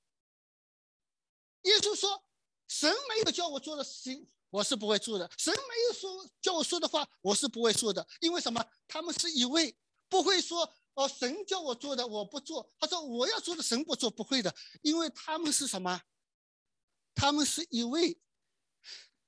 [1.62, 2.24] 耶稣说
[2.68, 8.06] ：“神没有叫我做的事情。”我是不会做的，神没有说叫我说的话，我是不会说的。
[8.20, 8.62] 因为什么？
[8.86, 9.74] 他们是一位，
[10.10, 12.70] 不会说哦，神叫我做的我不做。
[12.78, 14.54] 他说我要做的神不做，不会的。
[14.82, 16.02] 因为他们是什么？
[17.14, 18.20] 他们是一位。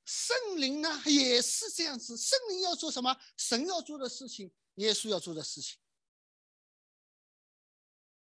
[0.04, 3.16] 圣灵呢也是这样子，圣灵要做什么？
[3.36, 5.78] 神要做的事情，耶稣要做的事情，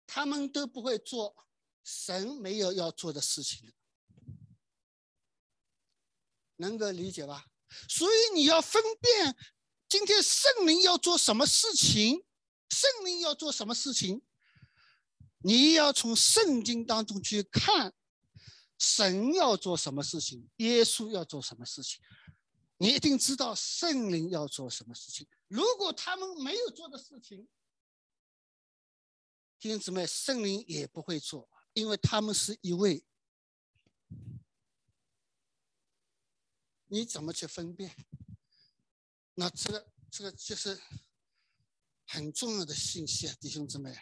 [0.06, 1.46] 他们都不会做
[1.84, 3.72] 神没有要做的事情。
[6.56, 7.46] 能够理解吧？
[7.86, 9.36] 所以你要分辨，
[9.86, 12.24] 今天圣灵要做什么事情，
[12.70, 14.22] 圣灵要做什么事情，
[15.40, 17.92] 你要从圣经当中去看，
[18.78, 22.02] 神要做什么事情，耶稣要做什么事情，
[22.78, 25.26] 你一定知道圣灵要做什么事情。
[25.48, 27.48] 如果他们没有做的事情，
[29.58, 33.04] 弟兄姊妹，圣灵也不会做，因为他们是一位。
[36.88, 37.96] 你怎么去分辨？
[39.34, 40.80] 那这个这个就是
[42.06, 43.92] 很重要的信息啊，弟兄姊妹。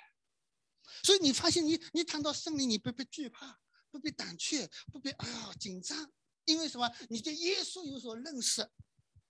[1.03, 3.59] 所以你发现，你你谈到圣灵，你不不惧怕，
[3.95, 6.13] 不必胆怯，不必哎呀紧张，
[6.47, 6.93] 因为什么？
[7.09, 8.69] 你对耶稣有所认识，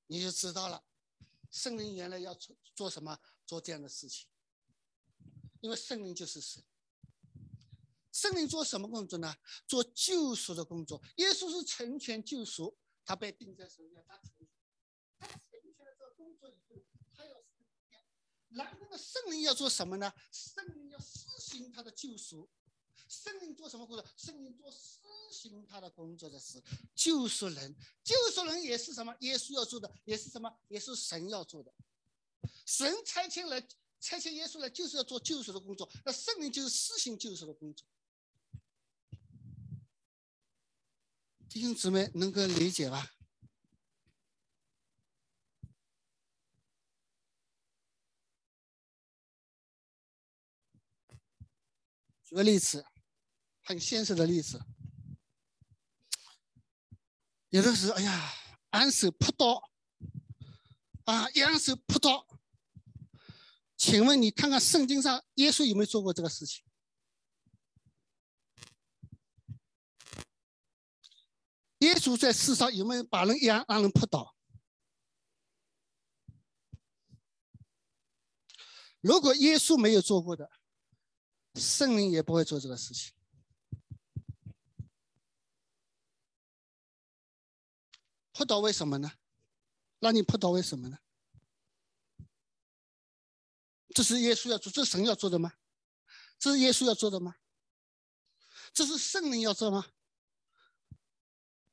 [0.06, 0.82] 你就知道了，
[1.50, 4.26] 圣灵原来要做做什么，做这样的事情。
[5.60, 6.64] 因为圣灵就是神，
[8.10, 9.36] 圣灵做什么工作呢？
[9.66, 11.02] 做救赎的工作。
[11.16, 12.78] 耶稣是成全救赎。
[13.04, 14.48] 他被钉在十字架，他成全，
[15.18, 16.82] 他成全了这个工作以后，
[17.14, 17.44] 他要
[18.48, 20.10] 然后呢，圣灵要做什么呢？
[20.32, 22.48] 圣灵要施行他的救赎。
[23.14, 24.04] 圣灵做什么工作？
[24.16, 24.98] 圣灵做施
[25.30, 26.62] 行他的工作的事，
[26.94, 27.74] 救赎人。
[28.02, 29.14] 救赎人也是什么？
[29.20, 30.58] 耶稣要做的，也是什么？
[30.68, 31.72] 也是神要做的。
[32.66, 33.60] 神差遣来，
[34.00, 35.88] 差遣耶稣来，就是要做救赎的工作。
[36.04, 37.86] 那圣灵就是施行救赎的工作。
[41.48, 43.12] 弟兄姊妹能够理解吧？
[52.24, 52.84] 举个例子，
[53.64, 54.62] 很现实的例子。
[57.48, 58.34] 有的时候，哎呀，
[58.70, 59.70] 昂首扑倒，
[61.04, 62.26] 啊，扬手扑倒。
[63.76, 66.64] 请问你看看圣经上耶稣有没有做过这个事情？
[71.78, 74.34] 耶稣在世上有没有把人让让人扑倒？
[79.00, 80.50] 如果耶稣没有做过的，
[81.56, 83.12] 圣灵也不会做这个事情。
[88.34, 89.12] 扑倒为什么呢？
[90.00, 90.98] 让你扑倒为什么呢？
[93.94, 95.54] 这是耶稣要做，这是神要做的吗？
[96.36, 97.36] 这是耶稣要做的吗？
[98.72, 99.86] 这是圣灵要做吗？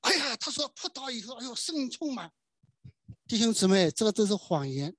[0.02, 2.32] 哎呀，他说扑倒以后，哎呦，圣灵充满。
[3.28, 4.96] 弟兄姊妹，这个都是谎言。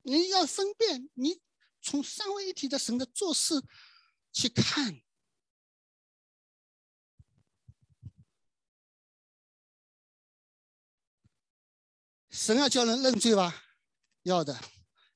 [0.00, 1.42] 你要分辨，你
[1.82, 3.62] 从三位一体的神的做事
[4.32, 5.01] 去看。
[12.32, 13.62] 神要叫人认罪吧？
[14.22, 14.58] 要的。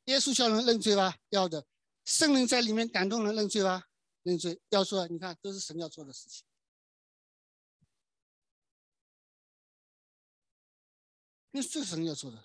[0.04, 1.16] 耶稣叫人认罪吧？
[1.30, 1.66] 要的。
[2.04, 3.88] 圣灵在里面感动人认罪吧？
[4.22, 6.44] 认罪要说，你看，都是神要做的事情。
[11.50, 12.44] 那是神要做的。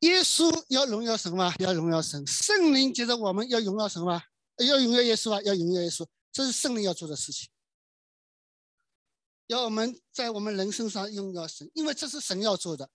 [0.00, 1.54] 耶稣要荣耀神吗？
[1.58, 2.26] 要荣耀神。
[2.26, 4.22] 圣灵觉得我们要荣耀神吗？
[4.58, 5.40] 要荣耀耶稣啊！
[5.42, 7.50] 要荣耀耶稣，这是圣灵要做的事情。
[9.46, 12.90] 要我们在我们人身上荣耀神，因为这是神要做的。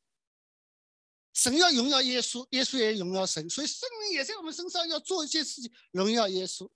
[1.33, 6.69] 神要荣耀耶稣，耶稣也荣耀神，所以圣灵也在我们身上要做一些事情，荣耀耶稣，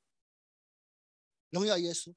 [1.49, 2.15] 荣耀耶稣。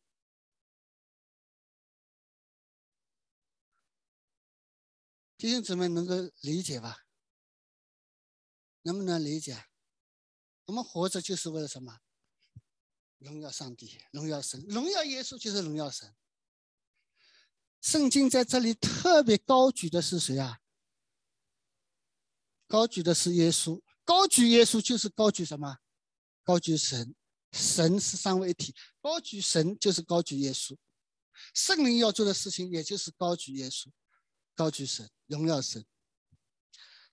[5.37, 7.07] 弟兄姊妹能够理解吧？
[8.83, 9.67] 能不能理解？
[10.67, 12.01] 我们活着就是为了什么？
[13.19, 16.15] 荣耀上帝，荣耀神，荣耀耶稣就是荣耀神。
[17.81, 20.59] 圣经在这里特别高举的是谁啊？
[22.67, 25.79] 高举的是耶稣，高举耶稣就是高举什么？
[26.45, 27.15] 高举神，
[27.53, 30.77] 神是三位一体，高举神就是高举耶稣。
[31.55, 33.87] 圣灵要做的事情，也就是高举耶稣，
[34.55, 35.87] 高举神，荣耀神。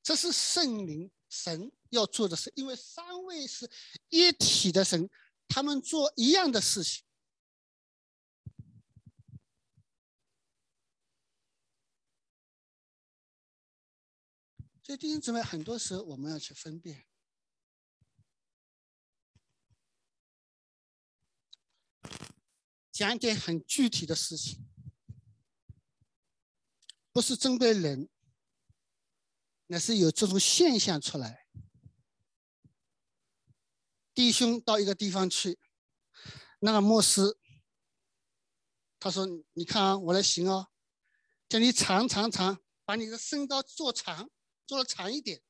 [0.04, 3.70] 这是圣灵神要做的事，因为三位是
[4.10, 5.10] 一体的神，
[5.48, 7.05] 他们做一样的事情。
[14.86, 17.08] 所以弟兄姊妹，很多时候我们要去分辨。
[22.92, 24.64] 讲一点很具体的事情，
[27.12, 28.08] 不是针对人，
[29.66, 31.48] 那是有这种现象出来。
[34.14, 35.60] 弟兄到一个地方去，
[36.60, 37.40] 那个牧师
[39.00, 40.72] 他说：“你看啊，我来行哦，
[41.50, 44.30] 叫你长长长，把你的身高做长，
[44.66, 45.42] 做的长一点。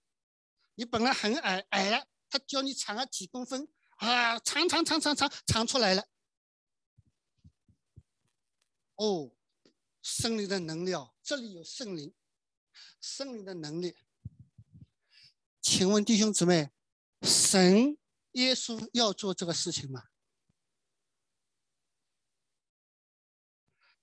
[0.76, 6.08] 你本来很矮，矮了，他教你长了几公分啊，长长长长长长出来了。”
[8.96, 9.36] 哦，
[10.02, 12.14] 圣灵的能量，这里有圣灵，
[13.02, 13.96] 圣灵的能力。
[15.62, 16.72] 请问弟兄姊妹，
[17.22, 17.98] 神
[18.34, 20.06] 耶稣要做这个事情吗？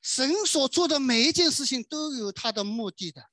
[0.02, 3.30] 神所做的每一件事情都有他的目的的。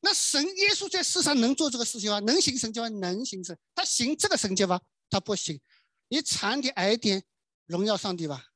[0.00, 2.18] 那神耶稣在世上能做这个事情吗？
[2.20, 2.88] 能行神迹吗？
[2.88, 3.58] 能行神。
[3.74, 4.80] 他行这个神迹吗？
[5.08, 5.60] 他不行。
[6.08, 7.24] 你长点矮点，
[7.66, 8.46] 荣耀上帝吧。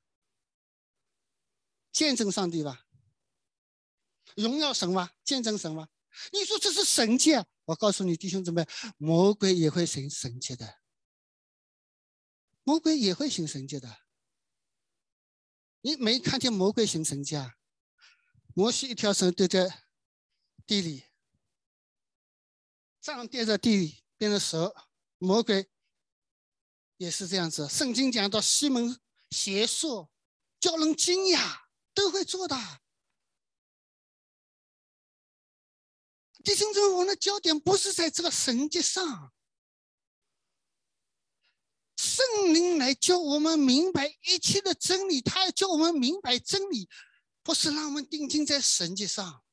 [1.92, 2.86] 见证上帝吧，
[4.34, 5.88] 荣耀神吧，见证神吧。
[6.32, 8.66] 你说这是神界，我告诉你弟兄姊妹，
[8.96, 10.80] 魔鬼也会行神界的，
[12.64, 13.98] 魔鬼也会行神界的。
[15.82, 17.54] 你没看见魔鬼行神界啊？
[18.54, 19.84] 摩西一条绳丢在
[20.66, 21.04] 地里，
[23.04, 24.74] 杖垫在地里变成蛇，
[25.18, 25.68] 魔鬼
[26.96, 27.68] 也是这样子。
[27.68, 28.98] 圣经讲到西门
[29.30, 30.08] 邪术，
[30.58, 31.62] 叫人惊讶。
[31.96, 32.56] 都会做的，
[36.42, 39.32] 弟兄姊妹，我们的焦点不是在这个神迹上，
[41.96, 46.88] 圣灵来教我们明白一切的真理，他要教我们明白真理，
[47.44, 49.43] 不是让我们定睛在神迹上，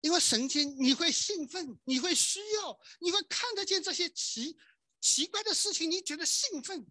[0.00, 4.58] 因为神经你会兴奋，你会需要，你会看得见这些奇
[5.00, 6.86] 奇怪的事情，你觉得兴奋，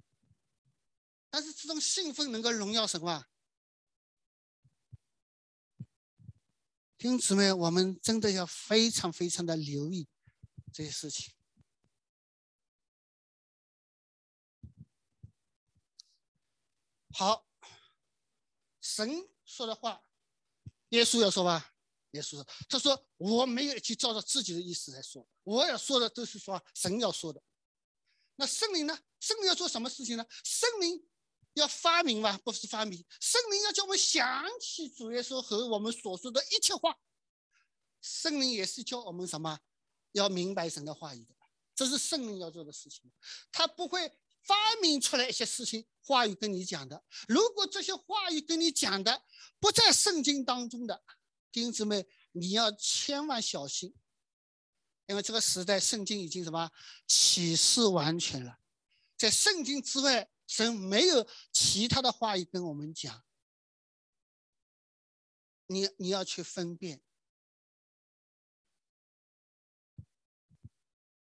[1.30, 3.26] 但是这种兴奋能够荣耀什么？
[6.98, 10.08] 弟兄姊妹，我们真的要非常非常的留意
[10.74, 11.34] 这些事情。
[17.12, 17.48] 好，
[18.82, 20.04] 神说的话，
[20.90, 21.74] 耶稣要说吧？
[22.12, 27.42] 耶稣说：“他说我没有去照着自己的意思来说，我要说的都是说神要说的。
[28.36, 29.00] 那圣灵呢？
[29.20, 30.26] 圣灵要做什么事情呢？
[30.44, 31.06] 圣灵。”
[31.56, 32.40] 要发明吗？
[32.46, 36.96] 不是发明，圣灵要叫我们想起主耶稣和我们所说的一切话。
[38.00, 39.60] 圣灵也是教我们什么？
[40.14, 41.34] 要明白神的话语的，
[41.76, 43.12] 这是圣灵要做的事情。
[43.52, 44.10] 他不会
[44.44, 47.04] 发明出来一些事情话语跟你讲的。
[47.28, 49.24] 如果这些话语跟你讲的
[49.60, 51.04] 不在圣经当中的，
[51.52, 53.94] 丁姊妹，你要千万小心，
[55.08, 56.72] 因为这个时代圣经已经什么
[57.08, 58.60] 启示完全了，
[59.18, 60.30] 在圣经之外。
[60.50, 63.24] 神没有其他的话语跟我们讲，
[65.68, 67.04] 你你要去分辨。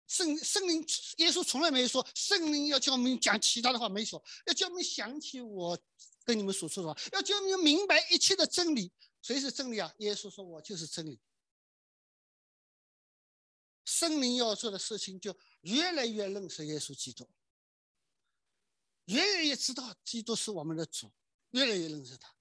[0.09, 0.85] 圣圣灵
[1.19, 5.79] 耶稣从来没有说圣灵要叫我们讲其他的话，没说要叫我们想起我
[6.25, 8.91] 跟你们所说的话，要叫你们明白一切的真理。
[9.25, 9.91] 谁是真理啊？
[10.01, 11.19] 耶稣说：“我就是真理。”
[13.87, 17.27] 圣灵要做的事情就越来越认识耶稣基督。
[19.07, 21.11] 越来越知道基督是我们的主，
[21.53, 22.37] 越来越认识他。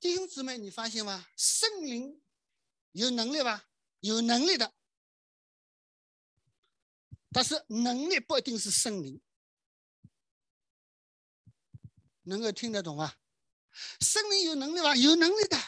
[0.00, 1.28] 弟兄姊妹，你发现吗？
[1.36, 2.20] 圣灵
[2.90, 3.70] 有能力吧？
[4.00, 4.74] 有能力的，
[7.30, 9.22] 但是能力不一定是圣灵。
[12.24, 13.14] 能够听得懂啊？
[14.00, 14.94] 圣灵有能力吧？
[14.94, 15.58] 有能力的。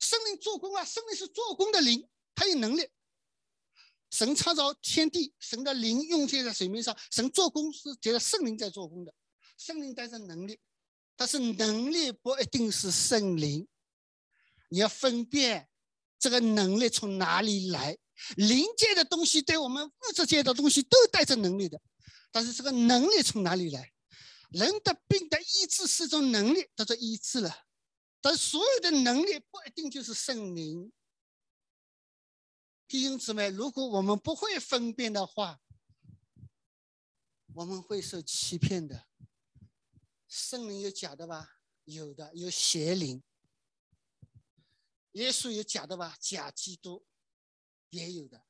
[0.00, 2.88] 圣灵做工啊，圣灵是做工的灵，他有能力。
[4.10, 9.14] 神创造天地，神的灵用现在水面上，神做工是觉得圣灵在做工的，
[9.56, 10.58] 圣灵带着能力，
[11.16, 13.66] 但是能力不一定是圣灵。
[14.68, 15.68] 你要分辨
[16.18, 17.96] 这个能力从哪里来。
[18.36, 21.80] 灵界的东西对我们物质界的东西都带着能力的，
[22.30, 23.92] 但是这个能力从哪里来？
[24.52, 27.66] 人的病的医治是种能力，叫做医治了。
[28.20, 30.92] 但所有的能力不一定就是圣灵。
[32.86, 35.60] 弟兄姊妹，如果我们不会分辨的话，
[37.54, 39.06] 我们会受欺骗的。
[40.28, 41.58] 圣灵有假的吧？
[41.84, 43.22] 有的，有邪灵。
[45.12, 46.16] 耶稣有假的吧？
[46.20, 47.06] 假基督。
[47.90, 48.42] 也有的，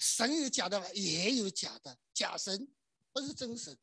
[0.00, 2.68] 神有假的吧，也有假的，假神
[3.12, 3.78] 不是真神。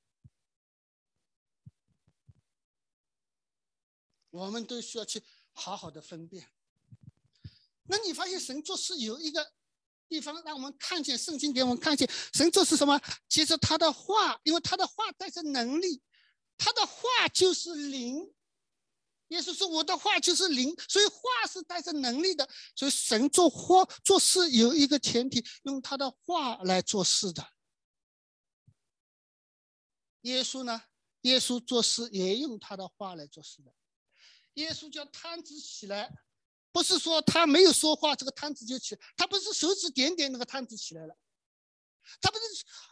[4.30, 5.24] 我们都需要去
[5.54, 6.50] 好好的分辨。
[7.90, 9.54] 那你发现神做事有一个
[10.10, 13.00] 地方让我们看见，圣经给我们看见神做事什么？
[13.30, 16.02] 其实他的话，因为他的话带着能力，
[16.58, 18.34] 他的话就是灵。
[19.30, 22.48] 耶稣说：“我的话就是灵，所以话是带着能力的。
[22.74, 27.46] 所以神做话做事有一个前提，用他的话来做事的。
[30.22, 30.84] 耶稣呢？
[31.24, 33.74] 耶稣做事也用他的话来做事的。
[34.58, 36.14] 耶稣叫摊子起来，
[36.72, 41.18] 不是说他没有说话，这个摊子就起，他不是手指点点，那个摊子起来了，
[42.22, 42.44] 他不是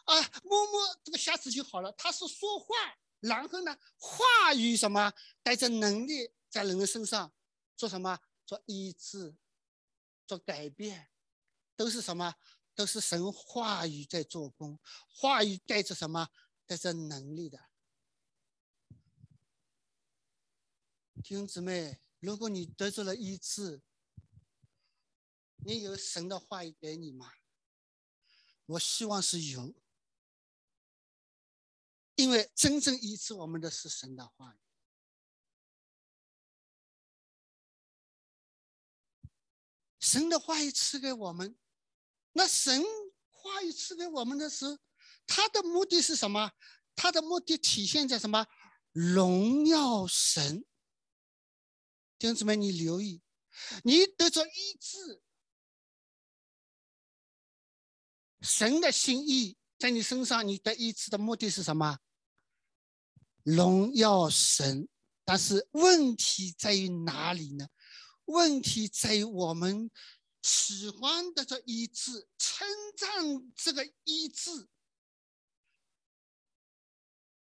[0.05, 2.67] 啊摸摸这个瞎子就好了，他是说话。”
[3.21, 3.75] 然后呢？
[3.97, 5.11] 话语什么
[5.41, 7.33] 带着能力在人的身上
[7.75, 8.19] 做什么？
[8.45, 9.35] 做医治，
[10.27, 11.09] 做改变，
[11.75, 12.35] 都是什么？
[12.75, 14.79] 都是神话语在做工。
[15.07, 16.27] 话语带着什么？
[16.67, 17.57] 带着能力的。
[21.27, 23.81] 弟兄姊妹，如果你得罪了医治，
[25.65, 27.33] 你有神的话语给你吗？
[28.67, 29.73] 我希望是有。
[32.13, 34.59] 因为真正医治我们的是神的话语，
[39.99, 41.57] 神的话语赐给我们，
[42.33, 42.83] 那神
[43.31, 44.77] 话语赐给我们的时候，
[45.25, 46.51] 他的目的是什么？
[46.95, 48.45] 他的目的体现在什么？
[48.91, 50.63] 荣耀神。
[52.25, 53.21] 弟兄姊妹，你留意，
[53.83, 55.21] 你得着医治，
[58.41, 61.99] 神的心意在你身上，你得医治的目的是什么？
[63.43, 64.89] 荣耀神，
[65.23, 67.67] 但是问题在于哪里呢？
[68.23, 69.91] 问题在于我们
[70.41, 72.67] 喜欢的这医治，称
[72.97, 74.67] 赞这个医治，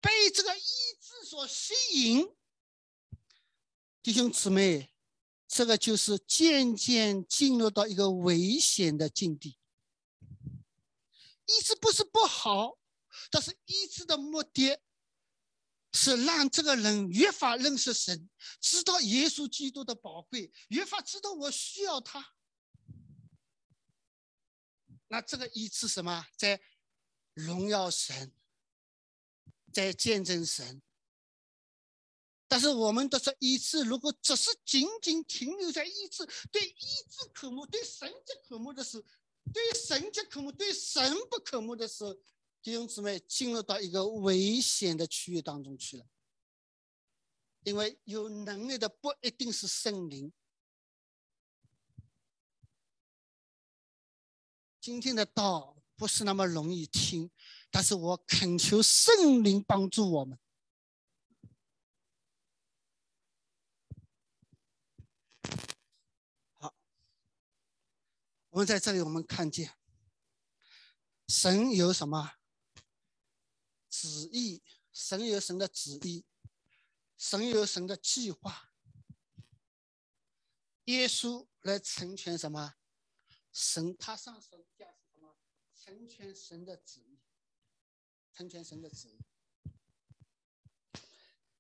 [0.01, 0.61] 被这个医
[0.99, 2.36] 治所吸引。
[4.04, 4.93] 弟兄姊妹，
[5.47, 9.58] 这个就是渐渐进入到一个危险的境地。
[11.45, 12.78] 医治不是不好，
[13.32, 14.78] 但是医治的目的。
[15.95, 18.28] 是让这个人越发认识神，
[18.60, 22.34] 知道耶稣基督的宝贵，越发知道我需要他。
[25.10, 26.26] 那这个医治什么？
[26.36, 26.60] 在
[27.36, 28.34] 荣耀神，
[29.72, 30.82] 在见证神。
[32.47, 39.03] 但是我们的这医治，如果只是仅仅停留在医治，对医治渴慕，对神迹渴慕的时候，
[39.51, 42.15] 对神迹渴慕，对神不渴慕的时候。
[42.61, 46.05] 弟兄姊妹进入到一个危险的区域当中去了，
[47.63, 50.31] 因为有能力的不一定是圣灵。
[54.79, 57.29] 今天的道不是那么容易听，
[57.69, 60.39] 但是我恳求圣灵帮助我们。
[68.54, 69.76] 我们在这里，我们看见
[71.28, 72.36] 神有什么？
[73.89, 76.24] 旨意，神有神的旨意，
[77.18, 78.72] 神有神的计划。
[80.84, 82.76] 耶稣来成全什么？
[83.51, 85.36] 神他上手架是什么？
[85.76, 87.20] 成全神的旨意，
[88.36, 89.20] 成全神的旨意。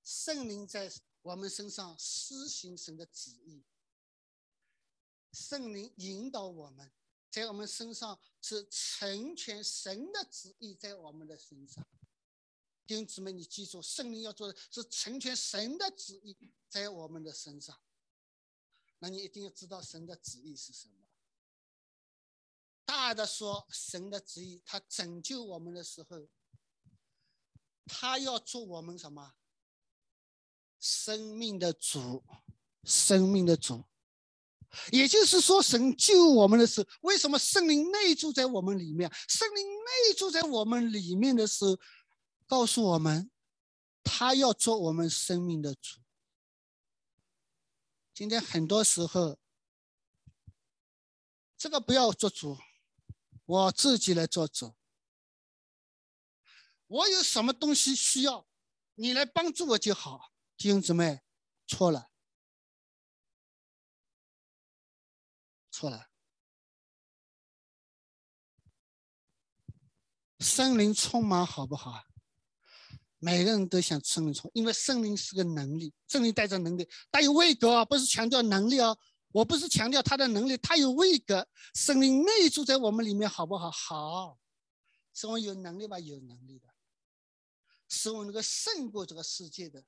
[0.03, 3.65] 圣灵在我们身上施行神的旨意，
[5.33, 6.91] 圣灵引导我们，
[7.29, 11.85] 在我们身上是成全神的旨意，在我们的身上。
[12.85, 16.37] 弟兄姊妹，你记住，圣灵要做的是成全神的旨意
[16.69, 17.79] 在我们的身上。
[18.99, 20.93] 那你一定要知道神的旨意是什么。
[22.85, 26.27] 大的说，神的旨意，他拯救我们的时候，
[27.85, 29.33] 他要做我们什么？
[30.79, 32.23] 生命的主，
[32.83, 33.85] 生命的主。
[34.91, 39.11] 也就是说，神救我们的时候，为什么圣灵内住在我们里面？
[39.27, 41.77] 圣灵内住在我们里面的时候。
[42.45, 43.31] 告诉我们，
[44.03, 46.01] 他要做我们生命的主。
[48.13, 49.39] 今天很多时候，
[51.57, 52.59] 这个不要做主，
[53.45, 54.75] 我自己来做主。
[56.85, 58.45] 我有什么东西需要，
[58.95, 60.33] 你来帮助我就好。
[60.57, 61.21] 弟兄姊妹，
[61.65, 62.11] 错了，
[65.73, 66.07] 错了。
[70.39, 72.03] 圣灵充满好不好？
[73.17, 78.99] 每个人都想圣灵充，因为圣灵是个能力，圣灵带着能力，带有位格啊，不是强调能力哦。
[79.31, 83.71] 我不是强调他的能力，他有位格，圣灵内住在我们里面，好不好？
[83.71, 84.39] 好，
[85.13, 85.97] 是我有能力吧？
[85.97, 86.67] 有能力的，
[87.87, 89.83] 是我能够胜过这个世界的，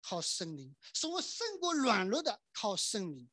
[0.00, 3.28] 靠圣灵；是我胜过软弱的，靠圣灵。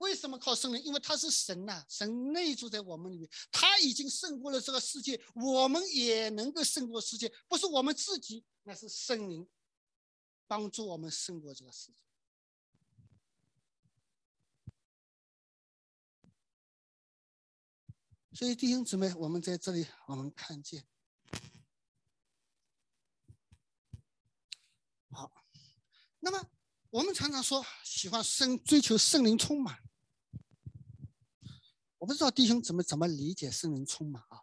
[0.00, 0.82] 为什么靠圣灵？
[0.82, 7.30] 因为他是神呐，神内住在我们里面，他已经胜过了这个世界，我们也能够胜过世界。
[7.46, 9.46] 不是我们自己，那是圣灵
[10.46, 11.98] 帮助我们胜过这个世界。
[18.32, 20.86] 所以弟兄姊妹，我们在这里，我们看见，
[25.10, 25.30] 好，
[26.20, 26.50] 那么
[26.88, 29.89] 我们常常说喜欢圣追求圣灵充满。
[32.00, 34.40] 我不知道弟兄怎么怎么理解圣灵充满啊？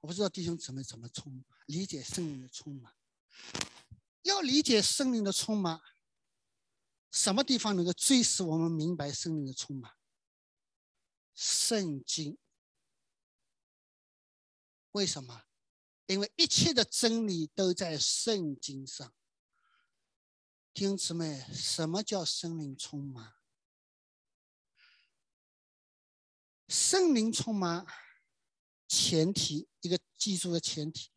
[0.00, 2.94] 我不知道弟兄怎么怎么充理解圣灵的充满。
[4.22, 5.80] 要理解圣灵的充满，
[7.10, 9.92] 什么地方能够最使我们明白圣灵的充满？
[11.34, 12.38] 圣经。
[14.92, 15.42] 为什么？
[16.06, 19.12] 因为一切的真理都在圣经上。
[20.72, 23.34] 弟兄姊妹，什么叫圣灵充满？
[26.70, 27.84] 圣灵充满，
[28.86, 31.10] 前提一个记住的前提：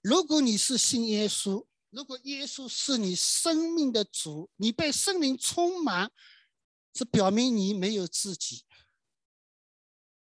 [0.00, 6.10] 如果你是信耶稣，如果耶稣是你生命的主，你被圣灵充满，
[6.90, 8.64] 这表明你没有自己，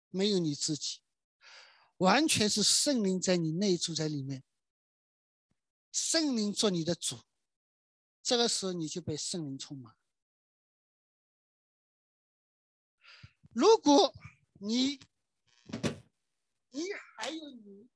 [0.09, 1.01] 没有你自己，
[1.97, 4.41] 完全是圣灵在你内住在里面，
[5.91, 7.19] 圣灵做你的主，
[8.23, 9.93] 这个时候你就被圣灵充满。
[13.53, 14.13] 如果
[14.59, 14.97] 你，
[16.69, 16.85] 你
[17.17, 17.89] 还有你，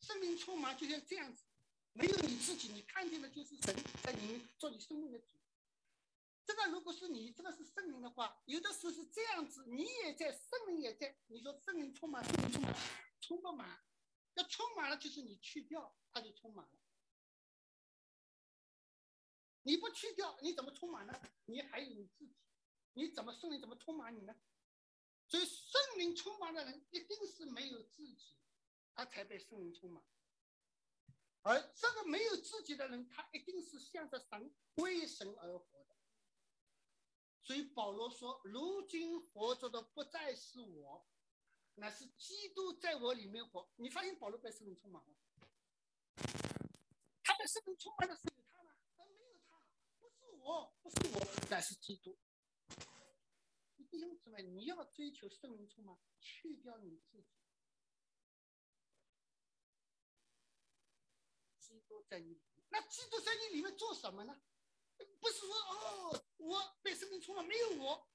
[0.00, 1.44] 生命充满就像这样子，
[1.92, 5.36] 没有你自己，你看见的就是神在你做你生命的主。
[6.46, 11.14] 这个如果是你，这个是圣灵的话，有的时候是这样子，你也在，圣灵也在。
[11.26, 12.74] 你说圣灵充满，圣灵充满，
[13.20, 13.78] 充不满，
[14.34, 16.72] 要充满了就是你去掉，它就充满了。
[19.62, 21.20] 你不去掉，你怎么充满呢？
[21.44, 22.34] 你还有你自己，
[22.94, 24.34] 你怎么圣灵怎么充满你呢？
[25.28, 28.36] 所以圣灵充满的人一定是没有自己，
[28.94, 30.02] 他才被圣灵充满。
[31.42, 35.96] 而这个没有自己的人，他一定是向着神为神而活的。
[37.42, 41.06] 所以保罗说：“如今活着的不再是我，
[41.74, 45.14] 乃是基督在我里面活。”你发现保罗被圣灵充满了？
[47.22, 48.72] 他被圣灵充满的是有他吗？
[48.96, 49.62] 没有他，
[50.00, 52.18] 不是我，不是我，乃是基督。
[53.96, 57.26] 弟兄姊妹，你要追求圣灵充满，去掉你自己。
[61.58, 62.38] 基督在你，
[62.68, 64.38] 那基督在你里面做什么呢？
[65.18, 68.06] 不是说哦，我被圣灵充满，没有我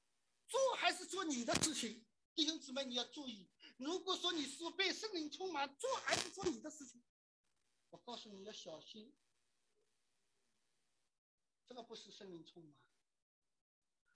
[0.48, 2.06] 做，还是做你的事情。
[2.36, 7.04] 弟兄姊妹，你要注意，如果说你是被圣灵充满，做还是做你的事情，
[7.90, 9.18] 我告诉你要小心，
[11.66, 12.78] 这个不是圣灵充满。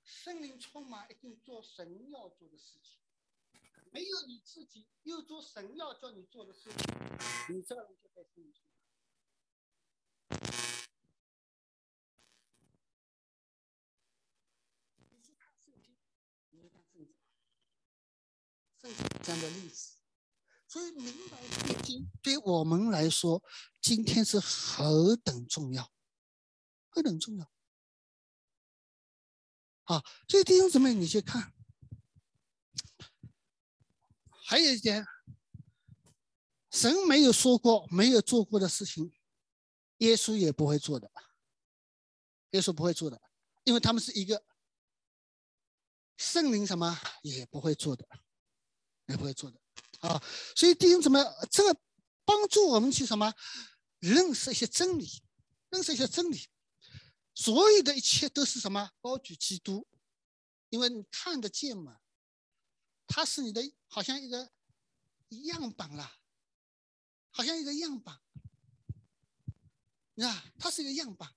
[0.05, 2.99] 圣灵充满，一定做神要做的事情。
[3.91, 6.85] 没有你自己，又做神要叫你做的事情，
[7.49, 8.75] 你这个人就被圣灵充满。
[15.09, 15.95] 你去看圣经，
[16.51, 17.15] 你看圣经，
[18.81, 19.95] 圣经这样的例子，
[20.67, 23.41] 所以明白圣经对我们来说，
[23.81, 25.93] 今天是何等重要，
[26.89, 27.54] 何等重要。
[29.85, 31.53] 啊，所以弟兄姊妹，你去看。
[34.47, 35.05] 还有一点，
[36.69, 39.11] 神没有说过、没有做过的事情，
[39.97, 41.11] 耶稣也不会做的。
[42.51, 43.19] 耶稣不会做的，
[43.63, 44.45] 因为他们是一个
[46.17, 48.07] 圣灵，什么也不会做的，
[49.07, 49.59] 也不会做的。
[50.01, 50.21] 啊，
[50.55, 51.19] 所以弟兄姊妹，
[51.49, 51.79] 这个
[52.23, 53.33] 帮助我们去什么？
[53.99, 55.07] 认识一些真理，
[55.69, 56.47] 认识一些真理。
[57.35, 58.91] 所有的一切都是什么？
[59.01, 59.85] 高举基督，
[60.69, 61.99] 因为你看得见嘛，
[63.05, 64.51] 他是你的，好像一个
[65.29, 66.17] 样板啦，
[67.31, 68.21] 好像一个样板，
[70.15, 71.35] 啊，他是一个样板，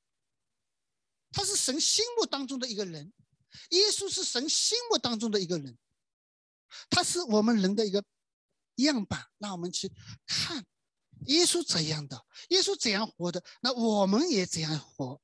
[1.33, 3.13] 他是神心目当中的一个人，
[3.71, 5.77] 耶稣是神心目当中的一个人，
[6.89, 8.05] 他是我们人的一个
[8.77, 9.93] 样板，让我们去
[10.25, 10.65] 看
[11.27, 15.21] 耶稣怎样的，耶稣怎样活的，那我们也怎样活。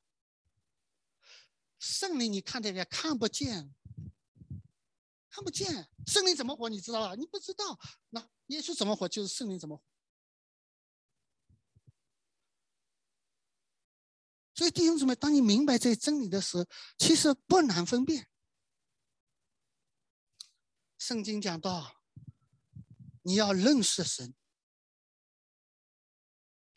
[1.84, 2.74] 圣灵，你看见？
[2.88, 3.74] 看不见，
[5.28, 5.86] 看不见。
[6.06, 6.70] 圣灵怎么活？
[6.70, 7.14] 你知道吧？
[7.14, 7.78] 你不知道。
[8.08, 9.06] 那耶稣怎么活？
[9.06, 9.84] 就是圣灵怎么活。
[14.54, 16.64] 所以弟兄姊妹，当你明白这些真理的时候，
[16.96, 18.30] 其实不难分辨。
[20.96, 22.00] 圣经讲到，
[23.22, 24.34] 你要认识神，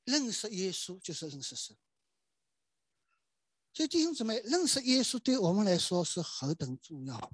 [0.03, 1.77] 认识耶稣就是认识神。
[3.77, 7.31] 所以弟兄姊妹，认识耶稣对我们来说是何等重要，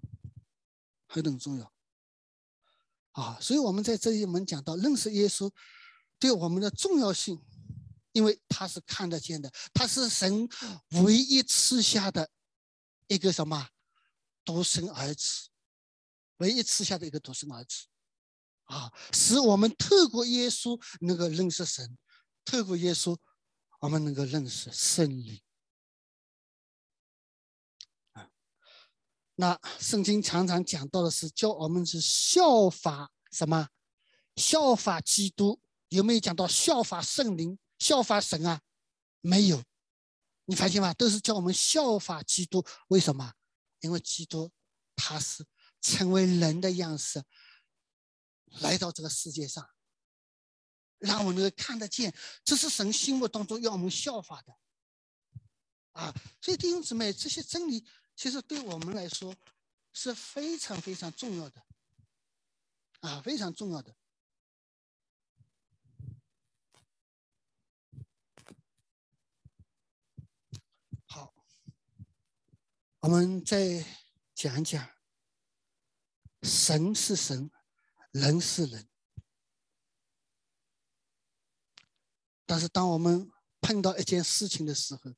[1.07, 1.73] 何等重要
[3.11, 3.39] 啊！
[3.39, 5.49] 所以我们在这一门讲到认识耶稣
[6.19, 7.41] 对我们的重要性。
[8.11, 10.45] 因为他是看得见的，他是神
[11.03, 12.29] 唯一赐下的
[13.07, 13.69] 一个什么
[14.43, 15.47] 独生儿子，
[16.39, 17.85] 唯一赐下的一个独生儿子，
[18.65, 21.97] 啊，使我们透过耶稣能够认识神，
[22.43, 23.17] 透过耶稣，
[23.79, 25.41] 我们能够认识圣灵。
[28.11, 28.29] 啊，
[29.35, 33.69] 那圣经常常讲到的是教我们是效法什么？
[34.35, 35.59] 效法基督，
[35.89, 37.57] 有没有讲到效法圣灵？
[37.79, 38.61] 效法神啊，
[39.21, 39.61] 没有，
[40.45, 40.93] 你发现吗？
[40.93, 42.65] 都是叫我们效法基督。
[42.87, 43.33] 为什么？
[43.81, 44.51] 因为基督
[44.95, 45.45] 他是
[45.81, 47.21] 成为人的样式，
[48.61, 49.67] 来到这个世界上，
[50.99, 52.15] 让我们看得见，
[52.45, 54.55] 这是神心目当中要我们效法的。
[55.91, 57.85] 啊，所以弟兄姊妹，这些真理
[58.15, 59.35] 其实对我们来说
[59.91, 61.61] 是非常非常重要的，
[63.01, 63.95] 啊，非常重要的。
[71.05, 71.33] 好
[72.99, 73.85] 我们再
[74.33, 74.89] 讲讲，
[76.41, 77.51] 神是神，
[78.11, 78.87] 人是人。
[82.45, 85.13] 但是，当我们碰到一件事情的时候，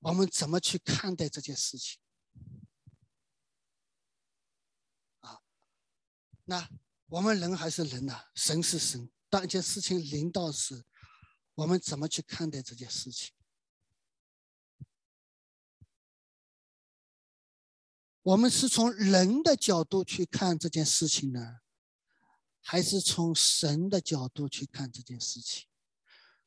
[0.00, 2.00] 我们怎么去看待这件事情？
[5.20, 5.40] 啊，
[6.44, 6.68] 那
[7.06, 9.10] 我们人还是人呐，神是神。
[9.28, 10.84] 当一件事情临到时，
[11.54, 13.32] 我们怎么去看待这件事情？
[18.22, 21.60] 我们是从人的角度去看这件事情呢，
[22.60, 25.68] 还是从神的角度去看这件事情？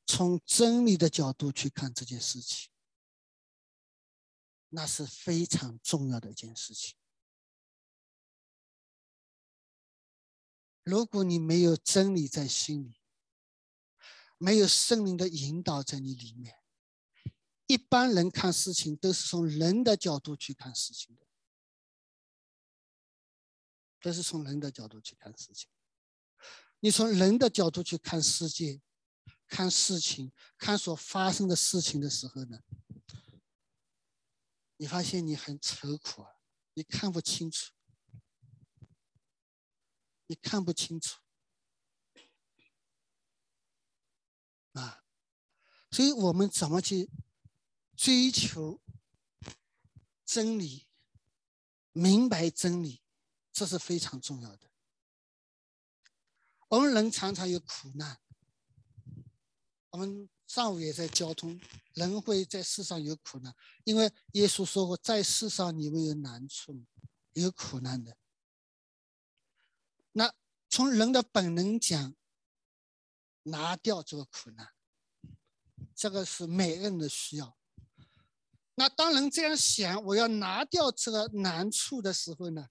[0.06, 2.70] 从真理的角度去看这件事情，
[4.76, 6.96] 那是非常重要的一件事情。
[10.84, 13.00] 如果你没有真理在心里，
[14.38, 16.60] 没有圣灵的引导在你里面，
[17.68, 21.28] 一般人看事情都是从人的角度去看事情的。
[24.02, 25.70] 都是从人的角度去看事情。
[26.82, 28.82] 你从人的角度去看世界、
[29.48, 32.60] 看事情、看所发生的事情的时候呢，
[34.84, 36.30] 你发现你很愁苦啊，
[36.74, 37.72] 你看不清楚，
[40.28, 41.22] 你看不清楚
[44.74, 45.06] 啊。
[45.90, 47.10] 所以我们怎么去
[47.96, 48.82] 追求
[50.26, 50.86] 真理、
[51.94, 53.02] 明白真理？
[53.54, 54.70] 这是非常重要的。
[56.68, 58.20] 我们人常常有苦难，
[59.92, 61.60] 我们上午也在交通，
[61.96, 63.52] 人会在世上有苦难，
[63.86, 66.86] 因为耶稣说过，在世上你们有难处，
[67.34, 68.16] 有苦难的。
[70.12, 70.32] 那
[70.70, 72.16] 从人的本能讲，
[73.42, 74.72] 拿掉这个苦难，
[75.96, 77.58] 这个是每个人的需要。
[78.76, 82.70] 那当人这样想，我要拿掉这个难处的时候呢？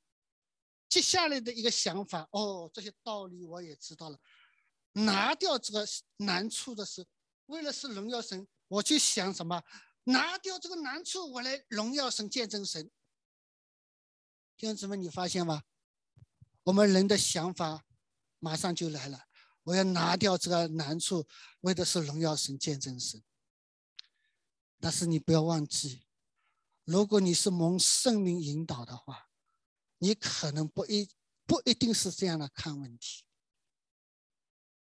[0.89, 4.21] 接下来的一个想法，哦，这些道理我也知道了。
[4.93, 5.85] 拿掉这个
[6.19, 7.05] 难处的是，
[7.53, 9.63] 为了是荣耀神，我就想什么？
[10.05, 12.91] 拿掉这个难处，我来荣耀神、见证神。
[14.57, 15.63] 弟兄姊妹，你发现吗？
[16.63, 17.85] 我们人的想法
[18.39, 19.27] 马上就来了。
[19.65, 21.29] 我要拿掉这个难处，
[21.61, 23.23] 为的是荣耀神、见证神。
[24.81, 26.07] 但是你不要忘记，
[26.85, 29.29] 如果你是蒙圣灵引导的话。
[29.99, 31.09] 你可能不一
[31.47, 33.25] 不一定是这样的看问题，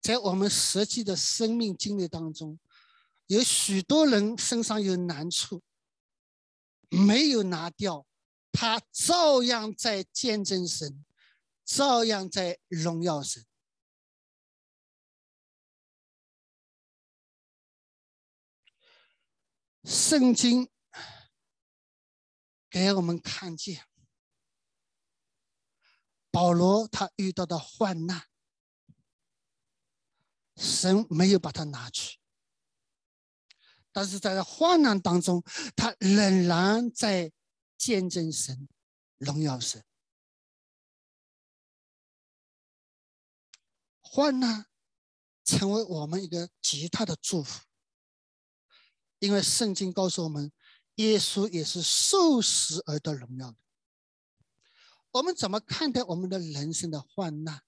[0.01, 2.59] 在我们实际的生命经历当中，
[3.25, 5.61] 有许多人身上有难处，
[6.89, 8.05] 没有拿掉，
[8.51, 11.05] 他照样在见证神，
[11.65, 13.45] 照样在荣耀神。
[19.83, 20.69] 圣经
[22.69, 23.85] 给我们看见，
[26.29, 28.27] 保罗他遇到的患难，
[30.57, 32.17] 神没有把他拿去，
[33.91, 35.41] 但是在患难当中，
[35.75, 37.31] 他仍然在
[37.77, 38.67] 见证神、
[39.17, 39.83] 荣耀神。
[44.01, 44.65] 患难
[45.45, 47.63] 成为我们一个极大的祝福，
[49.19, 50.51] 因为圣经告诉我们。
[50.97, 53.57] 耶稣也是受死而得荣耀的。
[55.11, 57.61] 我们怎么看待我们的人生的患难？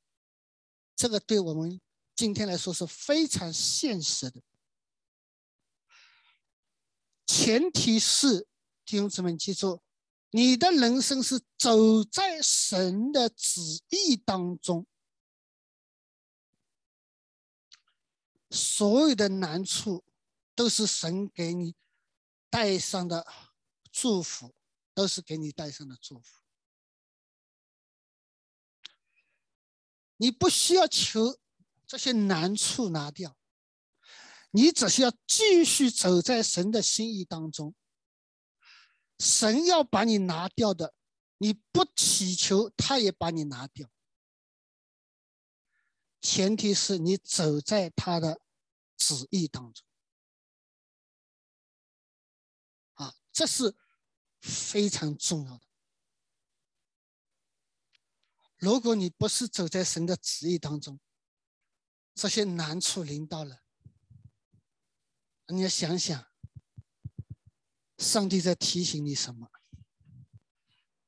[0.96, 1.80] 这个对我们
[2.20, 4.42] 今天来说是非常现实的。
[7.26, 8.46] 前提是
[8.84, 9.82] 弟兄姊妹记住，
[10.32, 14.86] 你的人生是走在神的旨意当中，
[18.50, 20.04] 所有的难处
[20.54, 21.74] 都是神给你。
[22.50, 23.26] 带上的
[23.94, 24.54] 祝福，
[24.94, 26.42] 都是给你带上的祝福。
[30.18, 31.40] 你不需要求
[31.90, 33.36] 这些难处拿掉，
[34.52, 37.74] 你只需要继续走在神的心意当中。
[39.18, 40.94] 神要把你拿掉的，
[41.40, 43.90] 你不祈求，他也把你拿掉。
[46.22, 48.40] 前提是你走在他的
[48.96, 49.84] 旨意当中。
[52.94, 53.76] 啊这是
[54.40, 55.66] 非常重要的。
[58.58, 61.00] 如果你不是走在神的旨意当中，
[62.20, 63.62] 这些难处临到了，
[65.48, 66.30] 你要想想，
[67.98, 69.50] 上帝在提醒你什么？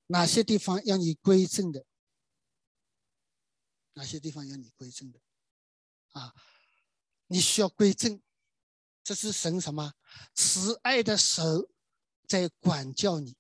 [0.08, 1.86] 哪些地方要你归正的？
[3.92, 5.20] 哪些地方要你归正的？
[6.12, 6.34] 啊，
[7.28, 8.22] 你需要归正，
[9.04, 9.94] 这是神什么
[10.34, 11.70] 慈爱的手。
[12.26, 13.36] 在管教你，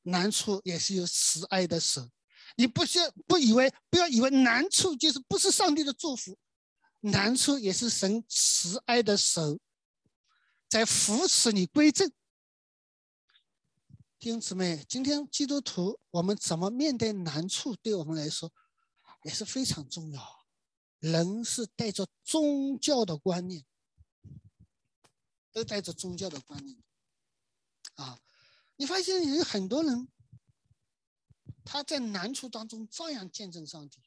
[0.00, 2.10] 难处也是有慈爱的手。
[2.56, 6.38] 你不需要不以为不要以为难处就是不是上帝的祝福，
[7.00, 9.58] 难处也是神慈爱的手
[10.68, 12.10] 在扶持你归正。
[14.18, 18.52] 弟兄姊妹，今天基督徒我们怎么面对难处，对我们来说
[19.24, 20.46] 也是非常重要。
[21.00, 23.64] 人是带着宗教的观念，
[25.50, 26.78] 都带着宗教的观念。
[27.94, 28.20] 啊，
[28.76, 30.08] 你发现有很多人，
[31.64, 34.00] 他在难处当中照样见证上帝，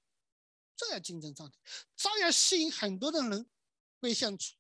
[0.76, 1.58] 照样见证上帝，
[1.95, 3.49] 照样吸引很多的人
[3.99, 4.53] 归向主。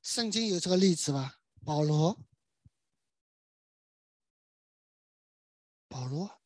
[0.00, 1.40] 圣经有这个例子吧？
[1.64, 2.18] 保罗，
[5.86, 6.42] 保罗，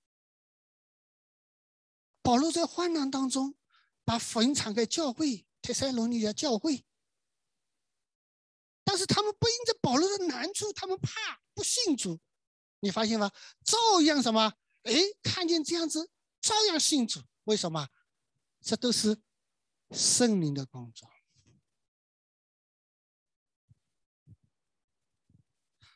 [2.21, 3.57] 保罗在患难当中
[4.05, 6.85] 把坟场给教会，铁塞罗尼亚教会。
[8.85, 12.21] 但是他们不因着保罗的难处，他们怕不信主，
[12.87, 13.31] 你发现吗？
[13.65, 14.53] 照样什么？
[14.85, 16.09] 哎，看见这样子，
[16.41, 17.21] 照样信主。
[17.45, 17.89] 为什么？
[18.61, 19.21] 这都是
[19.91, 21.11] 圣灵的工作。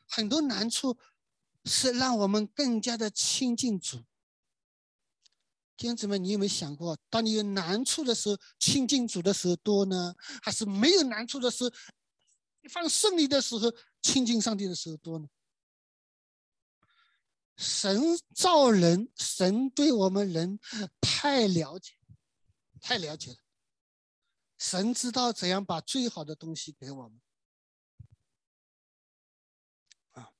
[0.07, 0.97] 很多难处
[1.63, 4.03] 是让我们更加的亲近主。
[5.77, 11.71] 弟兄姊妹，你有没有想过，当你有难处的时候，亲近主的时候多呢，还是没有难处的时候？
[12.61, 15.27] 一方胜利的时候，亲近上帝的时候多呢。
[17.61, 20.59] 神造人，神对我们人
[20.99, 21.93] 太了解，
[22.81, 23.37] 太了解了。
[24.57, 27.21] 神知道怎样把最好的东西给我们。
[30.13, 30.33] 啊，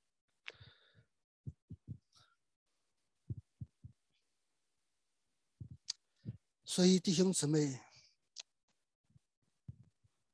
[6.66, 7.80] 所以弟兄姊妹，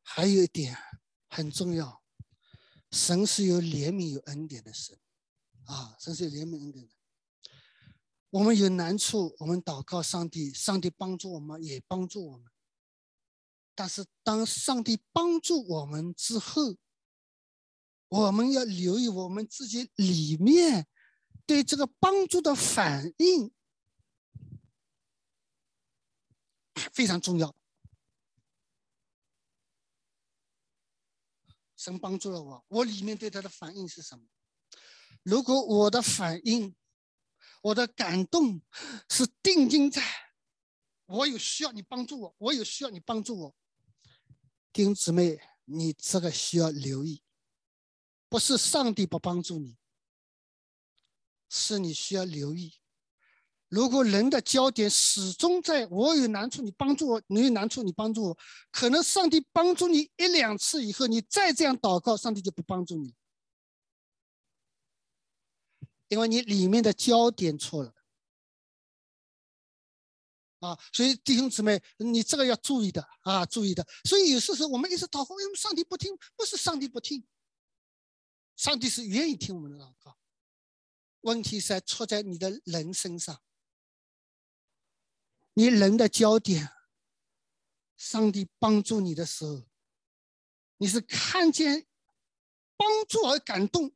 [0.02, 0.78] 还有一点。
[1.30, 2.02] 很重要，
[2.90, 4.98] 神是有怜悯、有恩典的神，
[5.68, 6.94] 啊，神是有怜悯、恩典的。
[8.30, 12.52] 我们有难处，我们祷告上帝，上帝帮助我们，也帮助我们。
[13.76, 16.76] 但是当上帝帮助我们之后，
[18.08, 20.88] 我们要留意我们自己里面
[21.46, 23.54] 对这个帮助的反应，
[26.94, 27.56] 非常重要。
[31.76, 34.26] 神帮助了我，我里面对他的反应是什么？
[35.28, 36.74] 如果我的反应，
[37.62, 38.62] 我的感动
[39.10, 40.02] 是定睛在，
[41.06, 43.56] 我有需要你帮助我，我有需要你帮助我，
[44.72, 47.22] 弟兄姊妹，你这个需要留意，
[48.30, 49.76] 不是上帝不帮助你，
[51.50, 52.76] 是你需要留意。
[53.68, 58.38] 如果人的焦点始终在我有难处，你帮助我；你有难处，你帮助我。
[58.72, 63.16] 可能上帝帮助你一两次以后，你再这样祷告，上帝就不帮助你了。
[66.08, 67.94] 因为你里面的焦点错了。
[70.60, 73.88] 啊，所以弟兄姊妹，你这个要注意的啊，注意的。
[74.06, 76.18] 所以有时候我们一直祷告，为什么上帝不听？
[76.36, 77.28] 不是上帝不听，
[78.56, 80.18] 上帝是愿意听我们的祷告。
[81.22, 83.42] 问题是出在你的人身上，
[85.54, 86.70] 你人的焦点。
[87.96, 89.68] 上帝帮助你的时候，
[90.78, 91.88] 你是看见
[92.76, 93.92] 帮助而感动，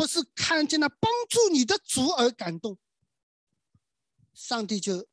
[0.00, 2.78] 不是看见了帮助你的主而感动。
[4.32, 5.06] 上帝就。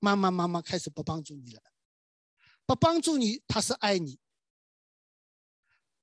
[0.00, 1.62] 慢慢慢慢开始不帮助你了，
[2.66, 4.18] 不帮助你，他是爱你，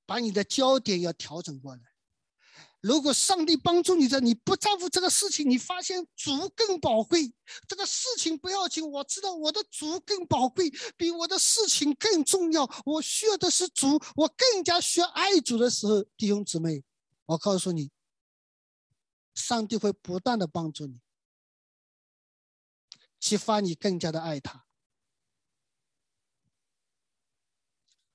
[0.08, 1.82] 把你的焦点要调整过来。
[2.80, 7.32] 如果上帝帮助你的，你不在乎这个事情，你发现主更宝贵，
[7.68, 8.90] 这个事情不要紧。
[8.90, 12.68] 我知道我的主更宝贵，比我的事情更重要。
[12.84, 16.84] 我需要的是主，我更加需要爱主的时候，弟兄姊妹，
[17.28, 17.92] 我告诉你，
[19.42, 21.00] 上帝会不断的帮助你。
[23.20, 24.66] 激发你更加的爱他，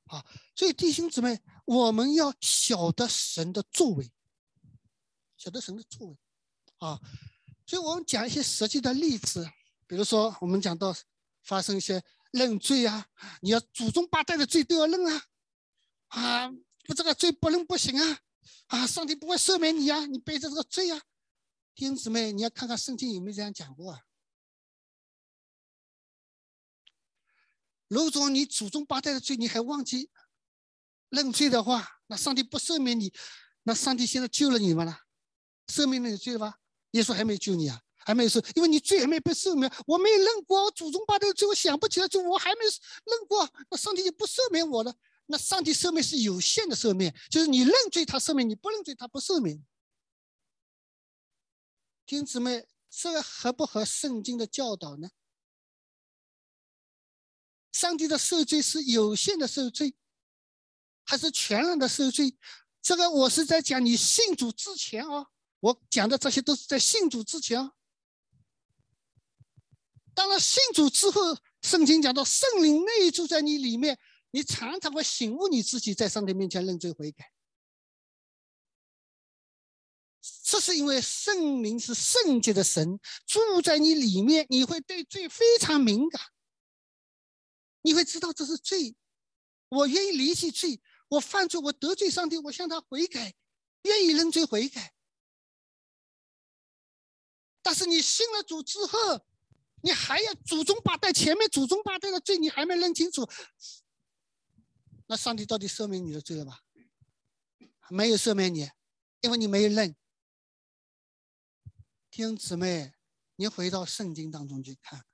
[0.07, 0.27] 啊！
[0.57, 4.13] 所以弟兄姊妹，我们要晓得神的作为，
[5.37, 6.17] 晓得神的作为，
[6.79, 7.01] 啊！
[7.65, 9.49] 所以我们讲一些实际的例子，
[9.87, 10.93] 比如说我们讲到
[11.45, 12.03] 发生一些
[12.33, 13.07] 认罪啊，
[13.43, 15.23] 你要祖宗八代的罪都要认啊，
[16.09, 16.51] 啊，
[16.83, 18.19] 不这个罪不认不行啊，
[18.67, 21.01] 啊，上帝不会赦免你啊，你背着这个罪啊，
[21.77, 24.01] 弟兄姊妹，你要看看圣经有没有这样讲过啊？
[27.87, 30.11] 如果你祖宗八代的罪你还忘记
[31.11, 33.13] 认罪的话，那上帝不赦免你，
[33.65, 35.03] 那上帝现在救了你们了，
[35.67, 36.61] 赦免了你罪吧？
[36.93, 42.61] 耶稣还没救你啊，还没有赦，因为你罪还没被赦免，我没有认过我祖宗八代的罪，我想不起来，就我还没
[43.05, 44.97] 认过，那上帝就不赦免我了。
[45.27, 49.63] 那上帝赦免是有限的赦免，就是你认罪他赦免，你不认罪他不赦免。
[52.07, 55.11] 弟兄姊妹，这个合不合圣经的教导呢？
[57.73, 59.97] 上帝的受罪是有限的受罪，
[61.05, 62.39] 还是全然的受罪？
[62.81, 65.27] 这个我是在讲你信主之前啊，
[65.61, 67.73] 我讲的这些都是在信主之前啊。
[70.15, 73.99] 当然，信主之后，圣经讲到圣灵内住在你里面，
[74.31, 77.31] 你常常会醒悟你自己，在上帝面前认罪悔改。
[80.49, 86.23] 这是因为圣灵是圣洁的神住在你里面，你会对罪非常敏感。
[87.83, 88.95] 你会知道这是罪，
[89.69, 93.35] 我愿意离弃罪，我犯罪，我得罪上帝，我向他悔改，
[93.83, 94.95] 愿意认罪悔改。
[97.61, 99.27] 但是你信了主之后，
[99.83, 103.29] 你还要祖宗八代前面祖宗八代的罪，你还没认清楚，
[105.09, 106.61] 那上帝到底赦免你的罪了吗？
[107.91, 108.71] 没有赦免你，
[109.23, 109.97] 因为你没有认。
[112.17, 112.95] 弟兄姊妹，
[113.35, 115.07] 你回到圣经当中去看，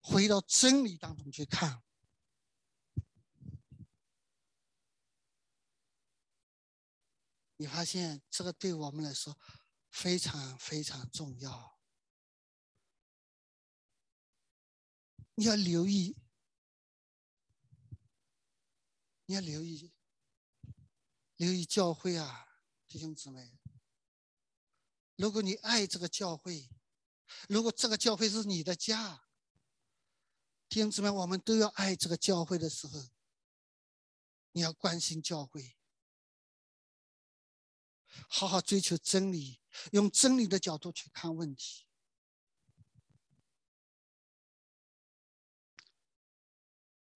[0.00, 1.82] 回到真理当中去看。
[7.56, 9.36] 你发现这个对我们来说
[9.90, 11.80] 非常非常重要，
[15.34, 16.16] 你要留意，
[19.26, 19.92] 你要留意，
[21.34, 23.57] 留意教会啊，弟兄姊妹。
[25.18, 26.70] 如果你爱这个教会，
[27.48, 29.24] 如果这个教会是你的家，
[30.68, 33.08] 弟兄姊妹，我们都要爱这个教会的时候，
[34.52, 35.76] 你要关心教会。
[38.28, 39.60] 好好追求真理，
[39.90, 41.84] 用真理的角度去看问题。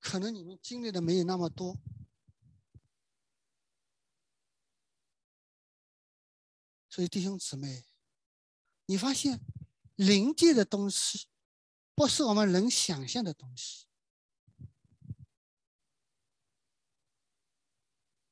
[0.00, 1.78] 可能你们经历的没有那么多，
[6.88, 7.84] 所以弟兄姊妹，
[8.92, 9.40] 你发现
[9.94, 11.26] 灵界的东西
[11.94, 13.86] 不是我们能想象的东西。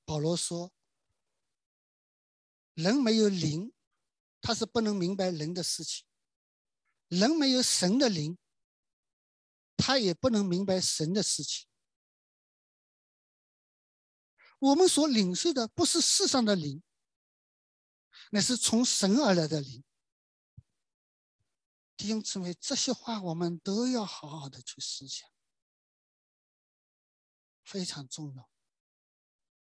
[0.05, 0.71] 保罗说。
[2.75, 3.73] 人没有灵，
[4.41, 6.05] 他是不能明白人的事情；
[7.09, 8.39] 人没有神的灵，
[9.79, 11.69] 他也不能明白神的事情。
[14.59, 16.83] 我们所领受的不是世上的灵，
[18.31, 19.83] 那是从神而来的灵。
[22.01, 25.28] 弟兄姊妹，这些话我们都要好好的去思想，
[27.62, 28.51] 非常重要，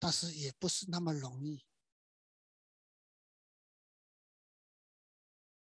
[0.00, 1.64] 但是也不是那么容易。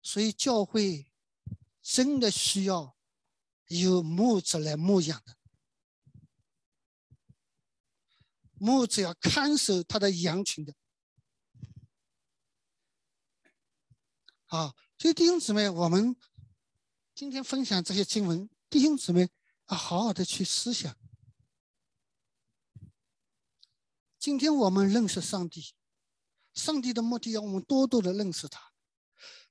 [0.02, 1.14] 所以教会
[1.84, 2.98] 真的需要
[3.68, 5.38] 有牧者来牧养的，
[8.54, 10.74] 牧者要看守他的羊群的。
[14.48, 16.16] 啊，所以弟兄姊妹，我们
[17.16, 19.30] 今天分享这些经文，弟兄姊妹
[19.68, 20.94] 啊，好好的去思想。
[24.20, 25.74] 今天我们认识上帝，
[26.54, 28.74] 上帝的目的要我们多多的认识他，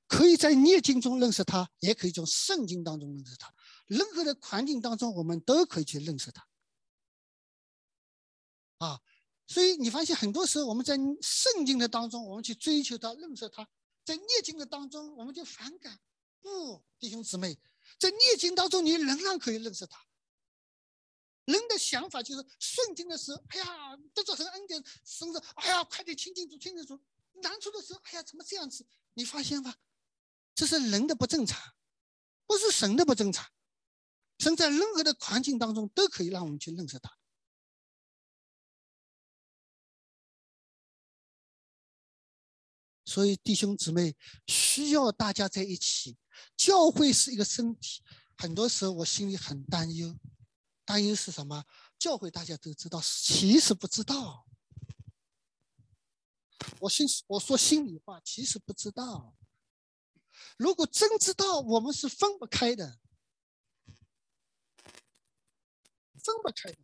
[0.05, 3.51] 可以在念经中认识他，也可以从圣经当中认识他。
[3.87, 6.47] 任何的环境当中，我们都可以去认识他。
[8.77, 9.01] 啊，
[9.47, 13.63] 所以你发现很多时候我们在圣经的当中，我们去追求他、认识他；
[14.03, 15.99] 在念经的当中，我们就反感。
[16.45, 17.57] 不，弟兄姊妹，
[17.97, 20.05] 在逆境当中，你仍然可以认识他。
[21.45, 26.95] 人的想法就是顺境的时候，哎呀，得着神恩典，甚至哎呀，快点亲近主，亲近主；
[27.41, 28.85] 难处的时候，哎呀，怎么这样子？
[29.15, 29.75] 你发现吧，
[30.53, 31.73] 这是人的不正常，
[32.45, 33.51] 不是神的不正常。
[34.37, 37.17] 神在任何的环境当中都可以让我们去认识他。
[43.03, 44.15] 所以弟兄姊妹
[44.45, 46.15] 需要大家在一起。
[46.55, 48.01] 教会是一个身体，
[48.37, 50.17] 很多时候我心里很担忧。
[50.85, 51.65] 担忧是什么？
[51.97, 54.47] 教会大家都知道，其实不知道。
[56.79, 59.35] 我心我说心里话，其实不知道。
[60.57, 62.99] 如果真知道，我们是分不开的。
[66.23, 66.77] 分不开的。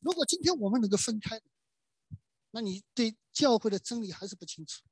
[0.00, 1.40] 如果今天我们能够分开，
[2.50, 4.82] 那你对教会的真理还是不清楚。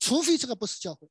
[0.00, 1.08] 除非这个不是教会。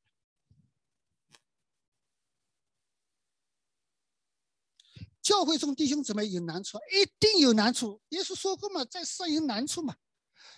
[5.22, 8.02] 教会中弟兄姊妹有难处，一定有难处。
[8.10, 9.96] 耶稣说过嘛，在世上有难处嘛，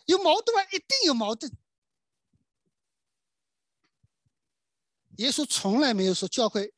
[0.07, 1.55] 有矛盾啊，一定有矛盾。
[5.17, 6.73] 耶稣从来没有说教会。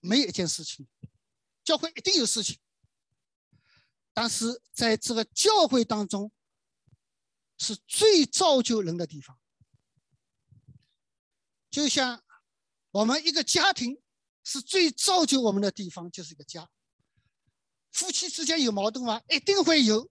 [0.00, 0.86] 没有一件事情，
[1.64, 2.60] 教会一定有事情，
[4.12, 6.30] 但是在这个教会当中，
[7.58, 9.36] 是最造就人的地方。
[11.76, 12.24] 就像
[12.90, 14.02] 我们一个家庭
[14.42, 16.70] 是最造就我们的地方，就是一个家。
[17.92, 19.20] 夫妻之间有矛盾吗？
[19.28, 20.10] 一定会有，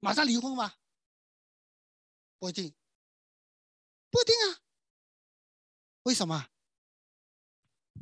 [0.00, 0.72] 马上离婚吗？
[2.38, 2.74] 不一定，
[4.08, 4.64] 不一定啊。
[6.04, 6.48] 为什么？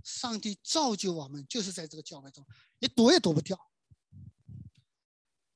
[0.04, 2.46] 上帝造就我们，就是在这个教会中，
[2.78, 3.58] 你躲也躲不掉。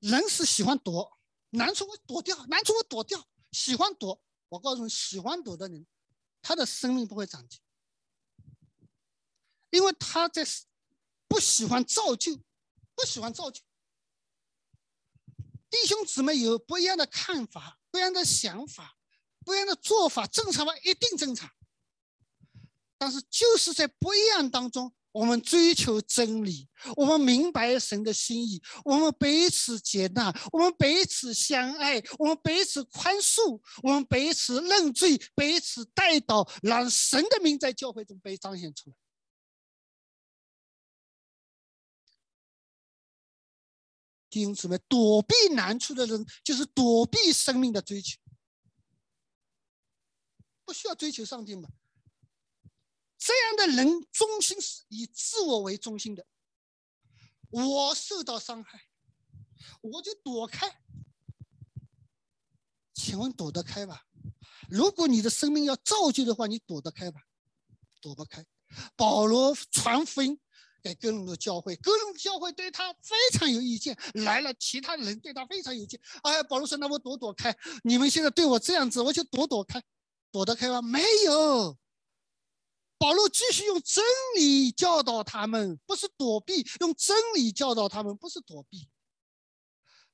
[0.01, 1.20] 人是喜欢躲，
[1.51, 4.20] 难处我躲掉，难处我躲掉，喜欢躲。
[4.49, 5.86] 我告诉你，喜欢躲的人，
[6.41, 7.61] 他的生命不会长进，
[9.70, 10.47] 因为他在
[11.26, 12.36] 不喜欢造就，
[12.95, 13.61] 不喜欢造就。
[15.70, 18.97] 弟兄姊妹有不一样的看法，不一样的想法，
[19.45, 20.76] 不一样的做法，正常吗？
[20.78, 21.51] 一定正常。
[22.97, 38.97] 但是就是在不一样当中，我们追求真理，我们明白神的心意，我们彼此接纳，我们彼此相爱，我们彼此宽恕，我们彼此认罪，彼此带到，让神的名在教会中被彰显出来。
[44.31, 48.21] 弟兄姊妹，躲避难处的人，就是躲避生命的追求，
[50.64, 51.69] 不需要追求上帝吗？
[53.29, 56.24] 这样的人中心是以自我为中心的。
[57.51, 58.81] 我受到伤害，
[59.82, 60.81] 我就躲开。
[62.94, 64.07] 请问躲得开吧？
[64.70, 67.20] 如果你的生命要造就的话，你躲得开吧？
[68.01, 68.47] 躲不开。
[68.97, 70.40] 保罗传福音
[70.82, 76.01] 给哥伦多教会，哥伦多教会对他非常有意见，来了其他人对他非常有意见。
[76.23, 77.55] 哎，保罗说：“那我躲躲开。
[77.85, 79.82] 你们现在对我这样子，我就躲躲开，
[80.31, 80.81] 躲得开吗？
[80.81, 81.77] 没有。”
[82.99, 84.05] 保罗继续用真
[84.37, 88.89] 理教导他们，不是躲避；用真理教导他们，不是躲避。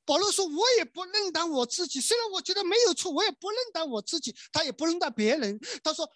[0.05, 4.37] 保罗说：“我也不认当我自己，虽然我觉得没有错，我也不认当我自己。
[4.53, 5.59] 他也不认当别人。
[5.83, 6.07] 他说：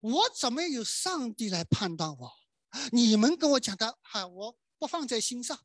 [0.00, 2.30] 我怎么有上帝来判断我？
[2.92, 5.58] 你们跟我讲的，哈，我不放在心上。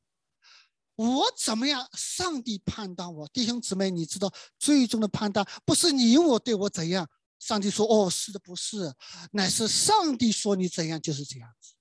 [0.95, 1.89] 我怎么样？
[1.91, 8.95] 上帝判断我，弟兄姊妹，你知道，最终的判断不是你我对我怎样。”上帝说：“哦，是的，不是，
[9.31, 11.73] 乃是上帝说你怎样就是这样子。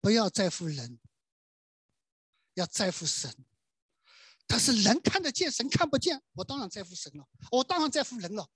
[0.00, 0.98] 不要在乎人，
[2.54, 3.34] 要在乎神。
[4.46, 6.22] 但是人看得见，神看不见。
[6.34, 8.50] 我当然在乎神了，我当然在乎人了。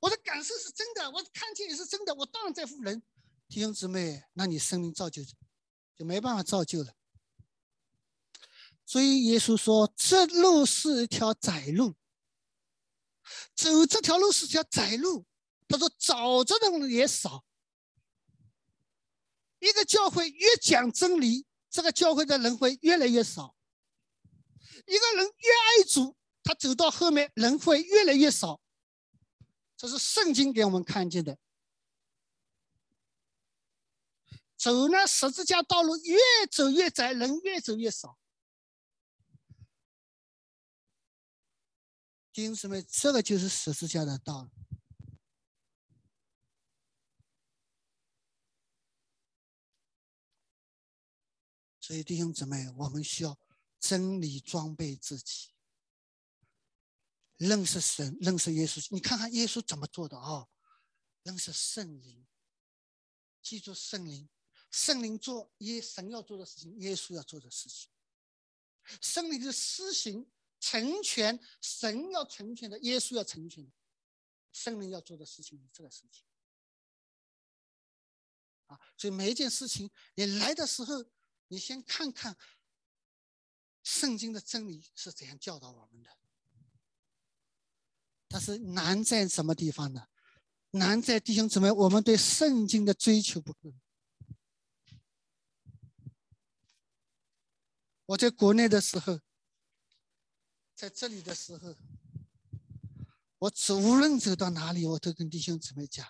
[0.00, 3.02] 我的感受是真的，我看见也是真的，我当然在乎人。
[3.48, 5.22] 弟兄姊妹，那你生命造就
[5.96, 6.92] 就没办法造就了。
[8.84, 11.94] 所以耶稣说：这路是一条窄路。”
[13.54, 15.24] 走这条路是条窄路，
[15.68, 17.44] 他说找着的人也少。
[19.58, 23.54] 一个教会越讲真理，这个教会的人会越来越少。
[24.86, 28.60] 一个人越爱主，他走到后面人会越来越少。
[29.76, 31.38] 这是圣经给我们看见的。
[34.56, 36.18] 走那十字架道路越
[36.50, 38.18] 走越窄，人越走越少。
[42.34, 44.50] 弟兄姊妹，这个就是十字架的道理。
[51.78, 53.38] 所以，弟兄姊妹，我们需要
[53.78, 55.50] 真理装备自己，
[57.36, 58.84] 认识神，认识耶稣。
[58.90, 60.48] 你看看耶稣怎么做的啊？
[61.22, 62.26] 认识圣灵，
[63.40, 64.28] 记住圣灵，
[64.72, 67.92] 圣灵做耶神要做的事情，耶稣要做的事情。
[69.00, 70.28] 圣灵是施行
[70.64, 73.72] 成全神要成全的，耶稣要成全的，
[74.52, 76.24] 圣灵要做的事情是这个事情。
[78.66, 81.04] 啊，所以每一件事情，你来的时候。
[81.48, 82.36] 你先看看
[83.82, 86.10] 圣经的真理是怎样教导我们的，
[88.26, 90.08] 但是难在什么地方呢？
[90.70, 93.74] 难在弟兄姊妹，我们对圣经的追求不够。
[98.06, 99.20] 我在国内的时候，
[100.84, 101.74] 在这里的时候，
[103.38, 106.06] 我走无论走到哪里，我都跟弟兄姊妹讲。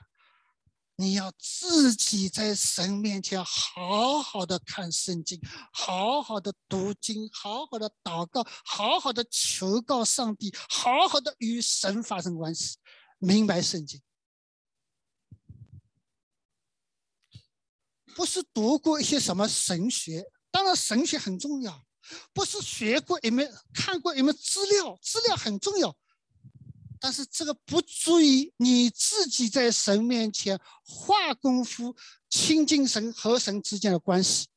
[0.97, 5.41] 你要自己在神面前好好的看圣经，
[5.73, 12.77] 好好的读经，好好的祷告，好好的求告上帝，好好的与神发生关系，
[13.19, 14.03] 明白圣经。
[18.17, 21.87] 不是读过一些什么神学，当然神学很重要，
[22.33, 25.97] 不是学过有没看过有没资料，资料很重要。
[27.01, 31.95] 但是这个不足以你自己在神面前花功夫
[32.31, 34.49] 亲近神和神之间的关系。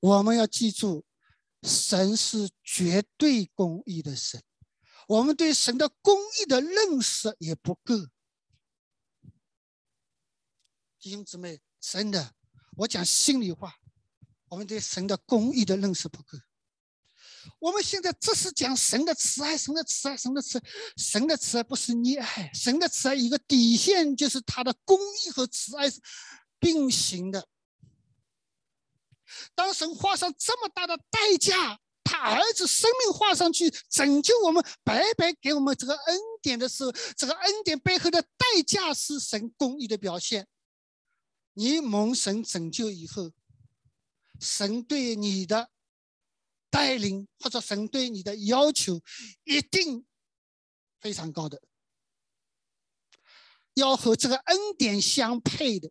[0.00, 1.04] 我们要记住，
[1.62, 4.42] 神是绝对公义的神，
[5.08, 7.94] 我们对神的公义的认识也不够。
[10.98, 12.34] 弟兄姊妹，真的，
[12.76, 13.79] 我讲心里话，
[14.50, 16.38] 我们对神的公义的认识不够。
[17.58, 20.62] 我们现在只是讲神的慈爱，神的慈爱，神的慈，
[20.96, 26.00] 神的慈爱不是溺爱，神的慈爱一个底线就是他的公义和慈爱是
[26.58, 27.48] 并行的。
[29.54, 40.46] 当神花上这么大的代价，他儿子生命画上去拯救我们，白白给我们这个恩典的时候，这个恩典背后的代价是神公义的表现。
[41.54, 43.30] 你蒙神拯救以后，
[44.40, 45.70] 神对你的。
[46.72, 49.02] 带领或者神对你的要求
[49.42, 50.06] 一定
[51.00, 51.60] 非常高的，
[53.74, 55.90] 要和这个恩典相配的，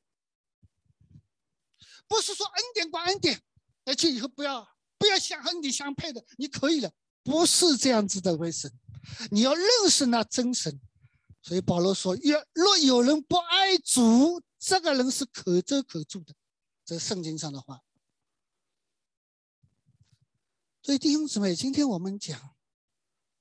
[2.08, 3.42] 不是说恩典管恩典，
[3.84, 4.66] 而且以后不要
[4.98, 6.94] 不要想和你相配的，你可以了，
[7.24, 8.72] 不是这样子的为神，
[9.32, 10.80] 你要认识那真神。
[11.42, 16.34] 所以保罗说：若若有人不爱主，这个人是可遮可住的，
[16.86, 17.82] 这是圣经上的话。
[20.90, 22.56] 所以弟兄姊妹，今天我们讲，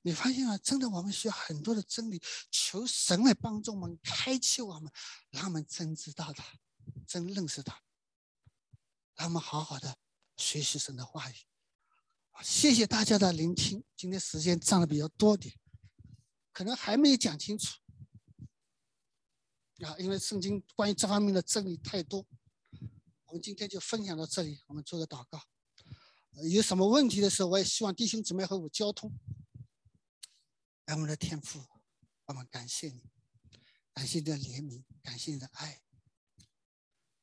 [0.02, 2.20] 你发现了，真的我们需要很多的真理，
[2.50, 4.92] 求神来帮助我们，开启我们，
[5.30, 6.44] 让我们真知道他，
[7.06, 7.82] 真认识他，
[9.14, 9.96] 让我们好好的
[10.36, 11.36] 学习神的话语。
[12.42, 15.58] 谢谢大家的聆听，今天时间占的比较多点，
[16.52, 17.78] 可能还没有讲清楚
[19.86, 22.26] 啊，因为圣经关于这方面的真理太多。
[23.24, 25.42] 我们今天就分享到这里，我们做个祷告。
[26.52, 29.12] 有什么问题的时候，我也希望弟兄姊妹和我交通。
[30.84, 31.64] 爱我们的天父，
[32.26, 33.02] 我们感谢你，
[33.92, 35.82] 感谢你的怜悯，感谢你的爱。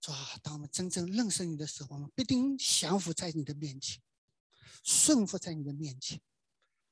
[0.02, 4.04] 主啊，当我们真正认识你的时候，我们必定降服在你的面前，
[4.84, 6.22] 顺服在你的面前。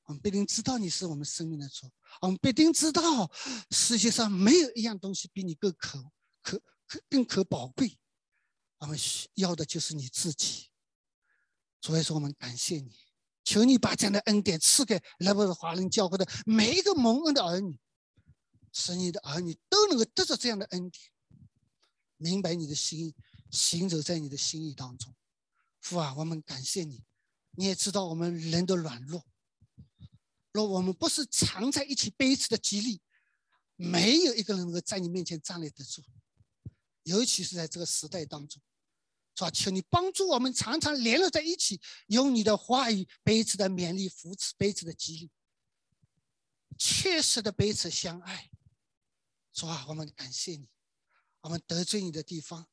[0.06, 1.92] 我们必定知道你是我们生命的主，
[2.22, 3.32] 我们必定知道
[3.70, 6.12] 世界上没有一样东西比你更可
[6.42, 7.98] 可可更可宝贵。
[8.80, 10.70] 我们需要的就是你自己。
[11.84, 12.96] 所以说，我们感谢你，
[13.44, 17.78] 求你把这样的恩典赐给来自华人教会的每一个蒙恩的儿女，
[18.72, 21.12] 使你的儿女都能够得着这样的恩典，
[22.16, 23.16] 明白你的心意，
[23.52, 25.14] 行走在你的心意当中。
[25.82, 27.04] 父啊，我们感谢你，
[27.52, 29.22] 你也知道我们人的软弱，
[30.54, 33.02] 若我们不是常在一起彼此的激励，
[33.76, 36.02] 没有一个人能够在你面前站立得住，
[37.04, 38.62] 尤其是在这个时代当中。
[39.36, 39.52] 是吧？
[39.52, 45.32] 求你帮助我们，常常联络在一起，用你的话语彼此的勉励、扶持、彼此的激励，
[46.78, 48.50] 切实的彼此相爱。
[49.56, 49.86] 是吧？
[49.88, 50.68] 我们感谢你，
[51.42, 52.68] 我们得罪你的地方，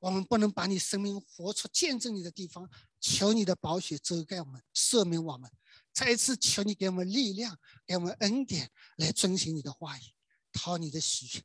[0.00, 2.70] 我们不能把你生命活出见证你的地方，
[3.00, 5.50] 求你的宝血遮盖我们，赦免我们，
[5.90, 10.02] 再一次求你给我们力量，给我们恩典，来遵循你的话语，
[10.52, 11.44] 讨你的喜悦。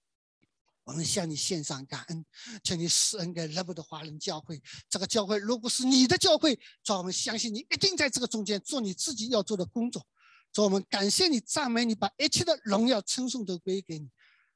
[0.88, 2.26] 我们向你献上感恩，
[2.64, 4.64] 求你施恩给乐布的华人教会。
[4.90, 10.08] 这个教会如果是你的教会，主，我们相信你一定在这个中间做你自己要做的工作。
[10.54, 14.10] 主，我们感谢你，赞美你，把一切的荣耀称颂都归给你。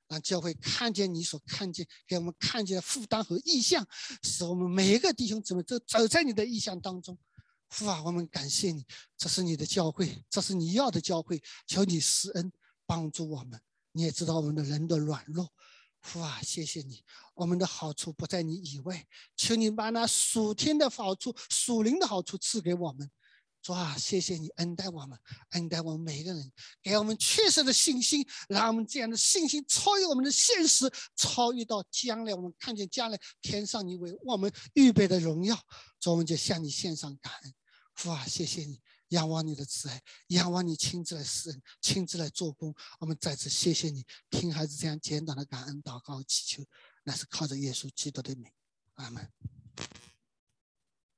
[0.07, 3.85] 让教会看见你所看见，给我们看见的负担和意向，
[4.23, 7.17] 使我们每一个弟兄姊妹都走在你的意向当中。
[7.67, 8.85] 父啊，我们感谢你，
[9.17, 11.43] 这是你的教会，这是你要的教会。
[11.67, 12.53] 求你施恩
[12.85, 13.59] 帮助我们。
[13.91, 15.51] 你也知道我们的人的软弱。
[16.01, 17.03] 父啊，谢谢你，
[17.35, 19.05] 我们的好处不在你以外。
[19.35, 23.09] 求你把那属天的好处、属灵的好处赐给我们。
[23.61, 25.19] 主啊，谢谢你恩待我们，
[25.51, 26.51] 恩待我们每一个人，
[26.81, 35.55] 给我们确实的信心，让我们这样的信心超越我们的现实，超越到将来，我们看见将来天上你为我们预备的荣耀。
[35.99, 37.53] 主，我们就向你献上感恩。
[37.93, 38.81] 父啊，谢谢你，
[39.11, 42.75] 仰望你的慈爱，仰望你亲自来施恩，亲自来做工。
[42.99, 46.65] 我们再次谢谢你，听孩子这样简短的感恩祷告祈求，
[47.03, 48.51] 那是靠着耶稣基督的名。
[48.95, 49.31] 阿门。